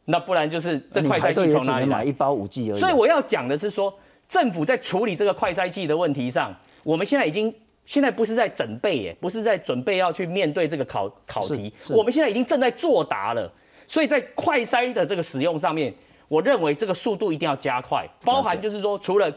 [0.07, 2.81] 那不然就是这快筛剂从哪里买一包五 G 而已。
[2.81, 3.97] 所以我要讲的是说，
[4.29, 6.53] 政府在处理这个快筛剂的问题上，
[6.83, 7.55] 我们现在已经。
[7.87, 13.51] 现在不是在准备耶，不是在准备要去面对这个考考题，我们现在已经正在作答了。
[13.87, 15.91] 所以在快筛的这个使用上面，
[16.29, 19.33] 我认为这个速度一定要加快，包含就是说，除了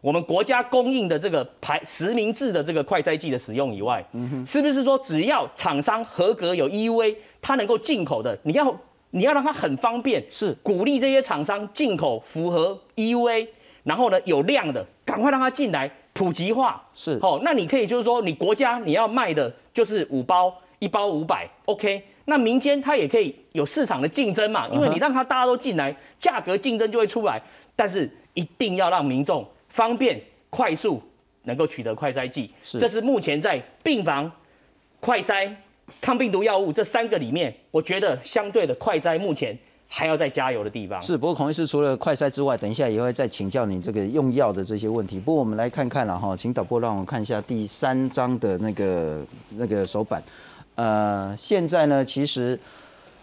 [0.00, 4.04] 我们国家供应的这个排实名制的这个快筛剂的使用以外，
[4.46, 8.74] 是不是说只要厂商合格有 EUA，它能够进口的，你要
[9.10, 13.48] 你要让它很方便，是鼓励这些厂商进口符合 EUA，
[13.82, 15.90] 然后呢有量的，赶快让它进来。
[16.16, 22.02] 普及化是哦，那你可以就是说，你国家你要卖的就是五包，一包五百，OK。
[22.26, 27.40] 那民间它也可以有市场的竞争嘛，因为你让它大家都进来，价格竞争就会出来。
[27.74, 30.18] 但是一定要让民众方便、
[30.48, 31.00] 快速
[31.42, 34.30] 能够取得快筛剂，这是目前在病房、
[34.98, 35.54] 快筛、
[36.00, 39.56] 抗病毒药物这三个里面，我觉得相对的快筛目前
[39.86, 41.00] 还要再加油的地方。
[41.02, 45.20] 是，不过孔医师除了快筛之外，等一下也会再请教你这个用药的这些问题。
[45.20, 50.22] 不过我们来看看了哈，请导播让我看一下第三章的那个那个手板。
[50.76, 52.58] 呃，现在呢，其实。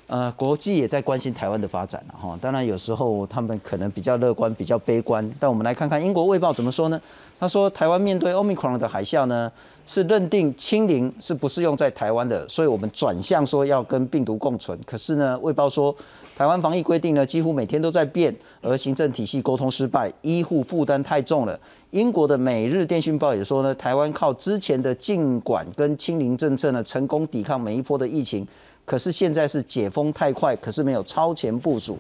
[0.05, 2.37] 呃，国际也在关心台湾的发展了哈。
[2.39, 5.27] 当然，有时候他们可能比较乐观、比较悲观。
[5.39, 7.01] 但我们来看看英国《卫报》怎么说呢？
[7.39, 9.49] 他说，台湾面对 Omicron 的海啸呢，
[9.87, 14.77] 是认定清零是不适用在台湾的，所以我们转向说要跟病毒共存。
[14.85, 15.95] 可是呢，《卫报》说，
[16.35, 21.59] 台湾防疫规定呢，几乎每天都在变，而行政体系沟通失败，医护负担太重了。
[21.91, 28.47] 英国的《每日电讯报》也说呢，台湾靠之前的禁管跟清零政策呢，成功抵抗每一波的疫情。
[28.83, 31.97] 可是现在是解封太快，可是没有超前部署，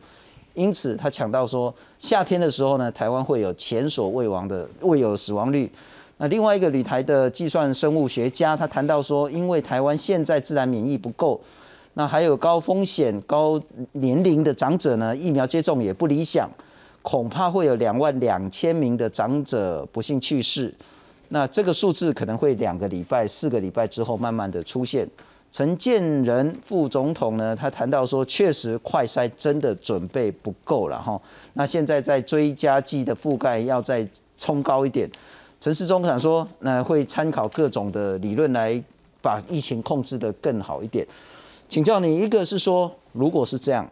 [0.55, 5.71] 因此他强调说，夏天的时候呢，台湾会有前所未亡的未有死亡率。
[6.17, 11.39] 那另外一个旅台的计算生物学家，他谈到说，因为台湾现在自然免疫不够，
[11.95, 16.49] 那还有高风险、高年龄的长者呢，疫苗接种也不理想，
[17.01, 20.73] 恐怕会有两万两千名的长者不幸去世。
[21.29, 25.07] 那这个数字可能会两个礼拜、四个礼拜之后慢慢的出现。
[25.51, 31.19] 陈建仁副总统呢，他谈到说，确实快筛真的准备不够了哈。
[31.53, 35.07] 那现在在追加剂的覆盖要再冲高一点。
[35.61, 38.83] 陈世忠想说，那会参考各种的理论来
[39.21, 41.07] 把疫情控制得更好一点。
[41.73, 43.89] 请教你，一个是说，如果是这样，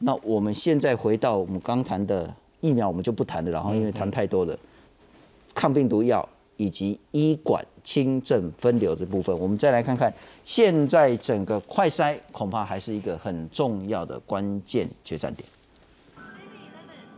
[0.00, 4.54] 那我们现在回到我们刚谈的疫苗，我们就不谈了，然后因为谈太多了，
[5.54, 6.28] 抗病毒药。
[6.56, 10.12] 以及医管轻症分流的部分，我们再来看看，
[10.44, 15.44] 现在整个快筛恐怕还是一个很重要的关键决战点。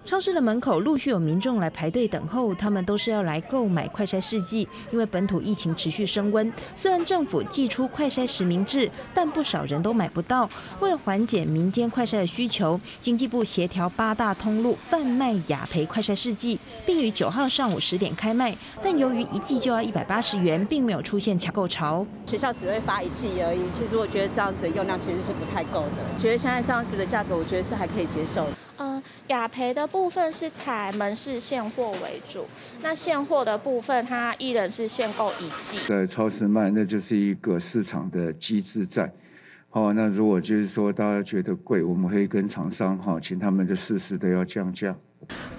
[0.07, 4.66] 超市的门口陆续有民众来排队等候，他们都是要来购买快筛试剂。
[4.92, 10.48] 因为本土疫情持续升温，虽然政府寄出快筛实名制，但不少人都买不到。
[10.78, 18.57] 为了缓解民间快筛的需求，经济部协调八大通路贩卖雅培快筛试剂，并于九号上午十点开卖。
[18.80, 22.07] 但由于一剂就要一百八十元，并没有出现抢购潮。
[22.26, 26.20] 学校只会发一剂而已，其实我觉得这样子的用量其实是不太够的。
[26.20, 28.46] 觉得现在这样子的价格，我觉得是还可以接受。
[28.78, 32.46] 嗯，雅培的部分是采门市现货为主，
[32.82, 35.78] 那现货的部分，它一人是限购一季。
[35.86, 39.10] 在超市卖，那就是一个市场的机制在。
[39.70, 44.94] 好，那如果就是说大家觉得贵，我们会跟厂商哈，请他们的适时的要降价。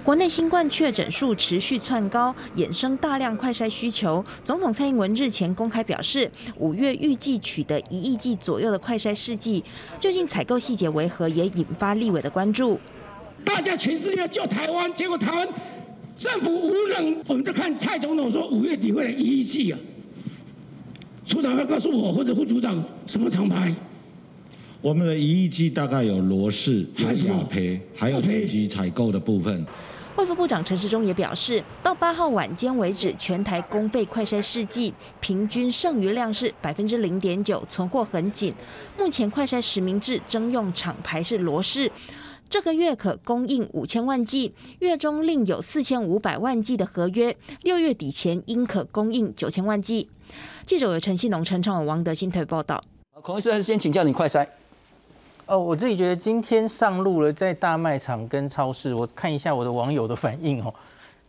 [0.04, 4.24] 国内新冠确诊数持续窜高，衍生大量快筛需求。
[4.46, 9.64] 总统蔡英文日前公开表示，五月预计取得一亿剂左右的快筛试剂，
[10.00, 12.80] 究竟采购细节为何，也引发立委的关注。
[13.44, 15.48] 大家全世界救台湾，结果台湾
[16.16, 17.24] 政府无能。
[17.28, 19.80] 我们就看蔡总统说五月底会来一亿剂啊，
[21.26, 23.74] 处长要告诉我或者副组长什么厂牌？
[24.82, 29.66] 我们的一亿剂大概有罗氏、有雅培，还有紧急采购的部分。
[30.16, 38.54] 外副部长陈时中也表示，到八号晚间为止，全台公费快筛试剂平均剩余量是百分之零点九，存货很紧。
[38.98, 41.92] 目前快筛实名制征用厂牌是罗氏。
[42.50, 50.10] 这个月可供应五千万剂，月中另有四千五百万剂的合约，六月底前应可供应九千万剂。
[50.66, 52.82] 记者有陈信龙、陈昌文、王德新台报道。
[53.22, 54.48] 孔医生先请教你快筛。
[55.46, 60.74] 哦，我自己觉得今天上路了，在大卖场跟超市，我看一下我的网友的反应哦，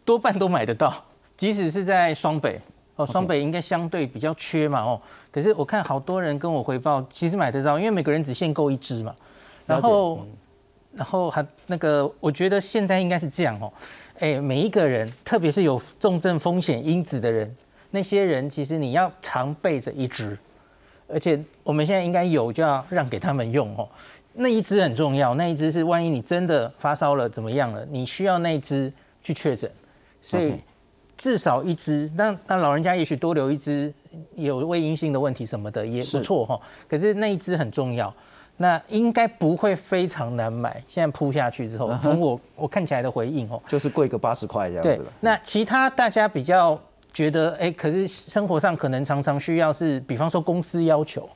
[0.05, 1.03] 多半都买得到，
[1.37, 2.61] 即使是在双北
[2.95, 5.01] 哦，双北应该相对比较缺嘛哦，
[5.33, 9.13] 可是我看好多人跟我回报，其实买得到，因为每个人只限购一支嘛，
[9.67, 10.25] 然后。
[10.99, 13.73] 然后还那个，我觉得现在应该是这样哦，
[14.19, 17.57] 哎，每一个人，特别是有重症风险因子的人，
[17.93, 20.37] 那些人其实你要常备着一支，
[21.07, 23.89] 而且我们现在应该有就要让给他们用哦，
[24.33, 28.93] 那一支很重要，那一支是万一你真的发烧了怎么样了，你需要那一支
[29.23, 29.71] 去确诊，
[30.21, 30.55] 所以
[31.17, 33.95] 至少一支，那那老人家也许多留一支，
[34.35, 38.13] 有胃阴性的问题什么的也不错哈，可是那一支很重要。
[38.61, 40.83] 那应该不会非常难买。
[40.87, 45.13] 现在铺下去之后，从我我看起来的回应哦，就是贵个八十块这样子了。
[45.21, 46.79] 那其他大家比较
[47.13, 51.29] 觉得，哎，可是生活上可能常常需要是，比方说公司要求，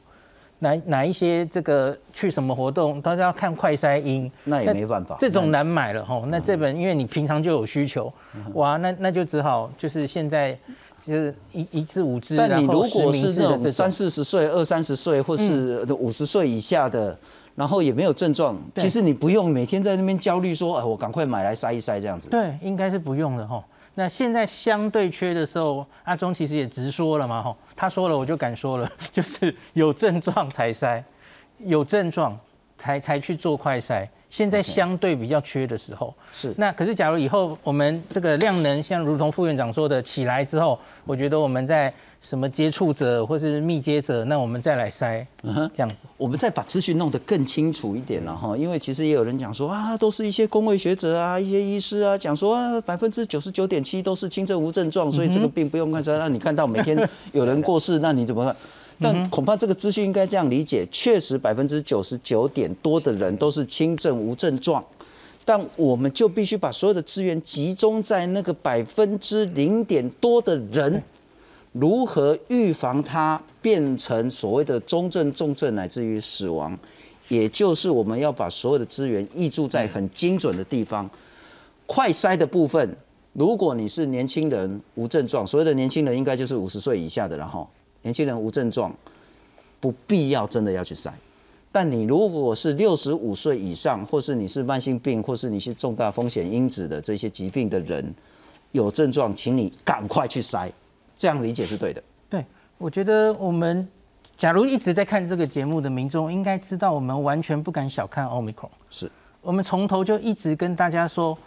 [0.59, 6.23] 哪哪一些这个去什么活动，大家要看快筛音，那也没办法，这种难买了哈。
[6.27, 8.12] 那这本因为你平常就有需求，
[8.55, 10.59] 哇，那那就只好就是现在。
[11.05, 17.18] 就是一一至五支，但你如果是那种三四十岁、二三十岁，或是五十岁以下的，
[17.57, 22.28] 然后也没有症状，其实你不用每天在那边焦虑说，哎，我赶快买来塞一塞这样子。
[22.28, 23.62] 对，应该是不用的哈。
[23.94, 31.05] 那现在相对缺的时候，阿忠其实也直说了嘛哈，他说了我就敢说了， 就是有症状才塞，
[31.59, 32.38] 有症状
[32.78, 34.09] 才才去做快筛。
[34.33, 36.12] 现在相对比较缺的时候。
[36.33, 36.55] 是。
[36.57, 48.57] 那可是假如以后我们这个量能像如同副院长说的起来之后，我觉得我们在什么接触者或是密接者，那我们再来筛，这样子，我们再把资讯弄得更清楚一点了哈。
[48.57, 56.16] 因为其实也有人讲说啊，都是一些工位学者啊，一些医师啊，讲说啊，百分之九十九点七都是轻症无症状，所以这个病不用看筛。
[56.16, 56.97] 那你看到每天
[57.33, 58.57] 有人过世，那你怎么看？
[59.03, 64.84] 但恐怕这个资讯应该这样理解：确实百分之九十九点多的人都是轻症无症状，
[65.44, 71.03] 但我们就必须把所有的资源集中在那个百分之零点多的人。
[71.72, 76.78] 如何预防它变成所谓的中症、重症乃至于死亡？
[77.28, 81.09] 也就是我们要把所有的资源挹注在很精准的地方。
[81.86, 82.94] 快筛的部分，
[83.32, 87.66] 如果你是年轻人无症状，所谓的年轻人应该就是五十岁以下的了哈。
[88.03, 88.92] 年轻人无症状，
[89.80, 91.11] 不必要真的要去筛。
[91.70, 98.14] 但你如果是六十五岁以上，或是你是慢性病，或是你是重大风险因子的这些疾病的人，
[98.72, 100.70] 有症状，请你赶快去筛。
[101.16, 102.03] 这样理解是对的。
[102.28, 102.44] 对，
[102.76, 103.88] 我觉得我们
[104.36, 108.68] 假如一直在看这个节目的民众，应该知道我们完全不敢小看 Omicron。
[108.90, 111.38] 是，我们从头就一直跟大家说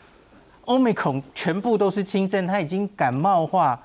[0.65, 3.79] ，Omicron 全部都是轻症，它已经感冒化、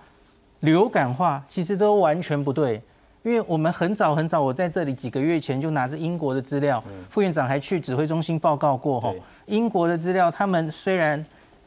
[0.61, 2.81] 流感化，其实都完全不对。
[3.23, 9.13] 因为我们很早很早，我在这里几个月前就拿着英国的资料，副院长还去指挥中心报告过哈。
[9.45, 11.23] 英国的资料，他们虽然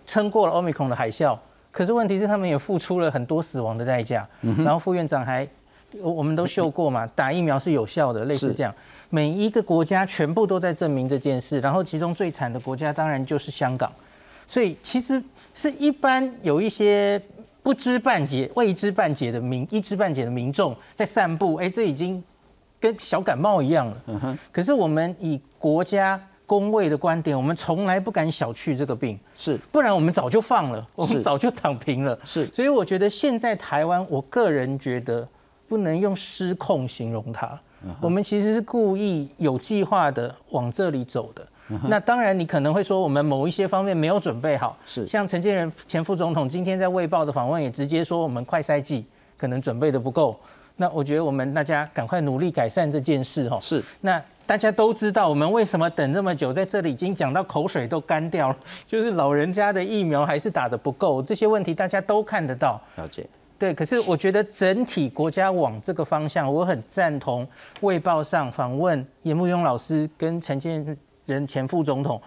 [0.05, 1.37] 撑过了 Omicron 的海啸。
[1.69, 4.27] 可是问题是，他们也付出了很多死亡的代价。
[4.41, 5.47] 然后副院长还，
[6.01, 8.73] 我们都秀过嘛， 打疫苗是有效的，类似这样。
[9.11, 11.59] 每一个国家全部都在证明这件事。
[11.59, 13.91] 然后其中最惨的国家当然就是香港。
[14.47, 15.21] 所以其实
[15.53, 17.21] 是一般有一些
[17.63, 22.23] 不知半解、未知半解的民一知半解的民众在散步，哎，这已经
[22.79, 24.37] 跟小感冒一样了。
[24.51, 26.21] 可是我们以国家。
[26.45, 32.45] 工卫的观点，我们从来不敢小觑这个病，是，不然我们早就放了，我们早就躺平了，是。
[32.47, 35.27] 所以我觉得现在台湾，我个人觉得
[35.69, 37.59] 不能用失控形容它，
[38.01, 41.47] 我们其实是故意有计划的往这里走的。
[41.87, 45.07] 那当然，你可能会说我们某一些方面没有准备好，是。
[45.07, 49.05] 像陈建仁前副总统今天在《卫报》的访问也直接说，我们快赛季
[49.37, 50.39] 可能准备的不够。
[50.75, 53.59] 那我觉得我们大家赶快努力改善这件事，哈。
[53.61, 53.83] 是。
[54.01, 54.21] 那。
[54.45, 62.79] 大家都知道，我们为什么等这么久，在这里已经讲到口水都干掉了，就是老人家的疫苗还是打的不够，这些问题大家都看得到。
[62.97, 63.25] 了解。
[63.57, 67.47] 对，可是我觉得整体国家往这个方向，我很赞同。
[67.81, 72.21] 卫报上访问严慕庸老师跟陈建仁前副总统，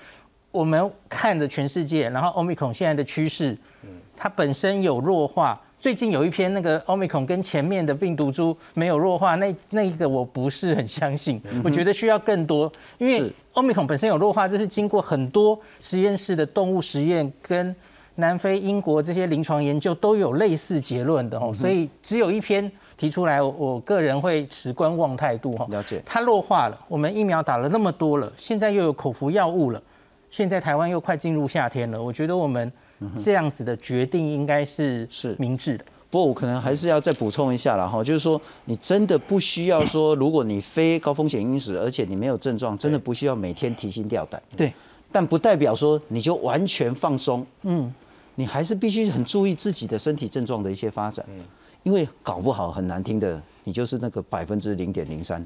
[0.50, 5.60] 我们看着全世界，然后欧米孔现在的趋势，嗯，它本身有弱化。
[5.78, 17.76] 最近有一篇那个奥密克戎跟前面的病毒株没有弱化，那那一个我不是很相信，我觉得需要更多，因为奥密克戎本身有弱化，这是经过很多实验室的动物实验跟
[18.16, 25.66] 南非、英国这些临床研究都有类似结论的哦，所以只有一篇提出来，我个人会持观望态度哈。
[25.70, 29.82] 了解，它弱化了，我们疫苗打了那么多了，现在又有口服药物了，
[30.30, 32.70] 现在台湾又快进入夏天了，我觉得我们。
[33.22, 35.84] 这样子的决定应该是是明智的。
[36.08, 44.40] 不过我可能还是要再补充一下了哈，就是说你真的不需要说，如果你非高风险因子，而且你没有症状，真的不需要每天提心吊胆。
[44.56, 44.72] 对，
[45.12, 47.46] 但不代表说你就完全放松。
[47.64, 47.92] 嗯，
[48.36, 51.26] 你还是必须很注意自己的身体症状的一些发展。
[51.28, 51.44] 嗯，
[51.82, 55.44] 因为搞不好很难听的，你就是那个百分之零点零三。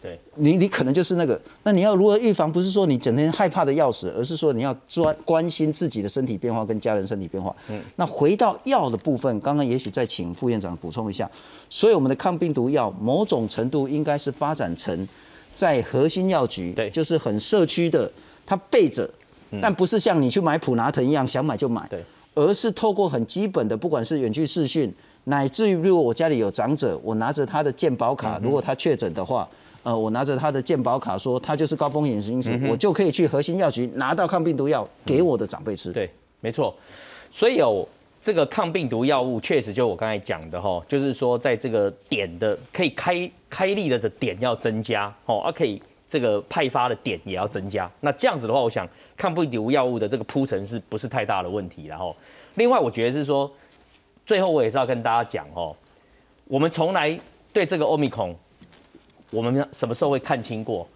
[0.00, 1.40] 对你，你可能就是那个。
[1.62, 2.50] 那你要如何预防？
[2.50, 7.54] 不是说你整天害怕的要死，而是说你要专关心自己的身体变化跟家人身体变化。
[7.68, 11.30] 嗯，那回到药的部分，刚刚也许再请副院长补充一下。
[11.70, 15.06] 所以我们的抗病毒药，某种程度应该是发展成
[15.54, 18.10] 在核心药局，对，就是很社区的，
[18.44, 19.08] 它备着，
[19.60, 24.92] 但不是像你去买普拿疼一样想买就买，对，而是透过很基本的，不管是远距视讯，
[25.24, 29.48] 乃至于如果我家里有长者，我拿着他的健保卡，如果他确诊的话。
[29.84, 35.90] 呃，我拿着他的健保卡，说他就是高风险因素，我就可以去核心药局拿到抗病毒药给我的长辈吃。
[35.90, 36.08] 对，
[36.38, 36.72] 没错。
[37.32, 37.84] 所以有
[38.22, 45.82] 这个抗病毒药物，确实就我刚才讲的哈，就是说在这个点的可以开开立的这点要增加哦，而可以
[46.12, 47.90] 这个派发的点也要增加。
[48.00, 48.86] 那这样子的话，我想
[49.16, 51.86] 抗病毒药物的这个铺陈是不是太大的问题？
[51.86, 52.14] 然后，
[52.56, 53.50] 另外我觉得是说，
[54.26, 55.74] 最后我也是要跟大家讲哦，
[56.44, 57.18] 我们从来
[57.50, 58.36] 对这个欧米孔。
[59.30, 60.86] 我们什么时候会看清过？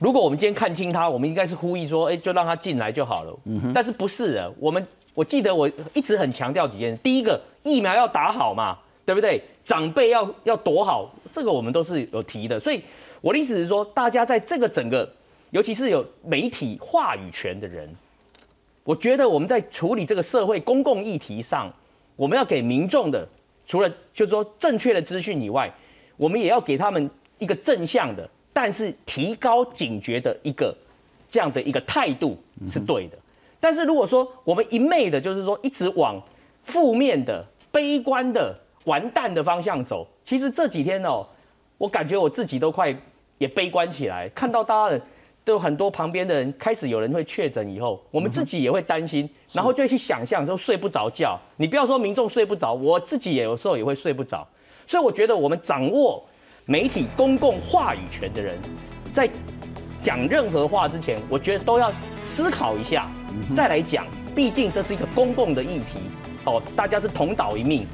[0.00, 3.38] 如果我们今天看清它，我们应该是呼吁说，哎，就让它进来就好了。
[3.44, 9.40] 嗯但是不是的，我们我记得我一直很强调几件事：第一个，疫苗要打好嘛，对不对？
[9.64, 12.58] 长辈要要躲好，这个我们都是有提的。
[12.58, 12.82] 所以
[13.20, 15.10] 我的意思是说，大家在这个整个
[15.50, 17.88] 尤其是有媒体话语权的人，
[18.84, 21.72] 我觉得我们在处理这个社会公共议题上，
[22.14, 23.26] 我们要给民众的，
[23.66, 25.72] 除了就是说正确的资讯以外，
[26.16, 30.76] 我们也要给他们一个正向的，但是提高警觉的一个
[31.28, 32.36] 这样的一个态度
[32.68, 33.18] 是对的。
[33.58, 36.22] 但是如果说我们一昧的，就是说一直往
[36.62, 38.54] 负面的、悲观的、
[38.84, 41.26] 完蛋的方向走，其实这几天哦，
[41.78, 42.94] 我感觉我自己都快
[43.38, 45.00] 也悲观起来，看到大家
[45.44, 51.38] 都很多旁边的人开始有人会确诊以后，我们自己也会担心，然后就去想象，说睡不着觉。
[51.56, 54.46] 你不要说民众睡不着，我自己也有时候也会睡不着。
[54.86, 56.24] 所以我觉得我们掌握
[56.64, 58.56] 媒体公共话语权的人，
[59.12, 59.28] 在
[60.02, 63.10] 讲任何话之前，我觉得都要思考一下，
[63.54, 64.06] 再来讲。
[64.34, 65.98] 毕竟这是一个公共的议题，
[66.44, 67.86] 哦，大家是同岛一命，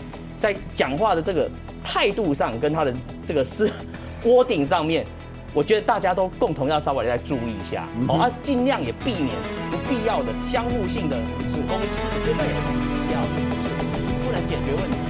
[0.42, 1.48] 在讲话的这个
[1.84, 2.92] 态度上，跟他的
[3.24, 3.70] 这个是
[4.20, 5.06] 锅 顶上面，
[5.54, 9.28] 我觉得大家都共同要稍微再注意一下，哦，啊，尽量也避免
[9.70, 11.16] 不必要的相互性的
[11.68, 11.86] 攻击，
[12.26, 13.28] 这个也是必要的，
[13.62, 13.68] 是
[14.24, 15.01] 不能解决问题。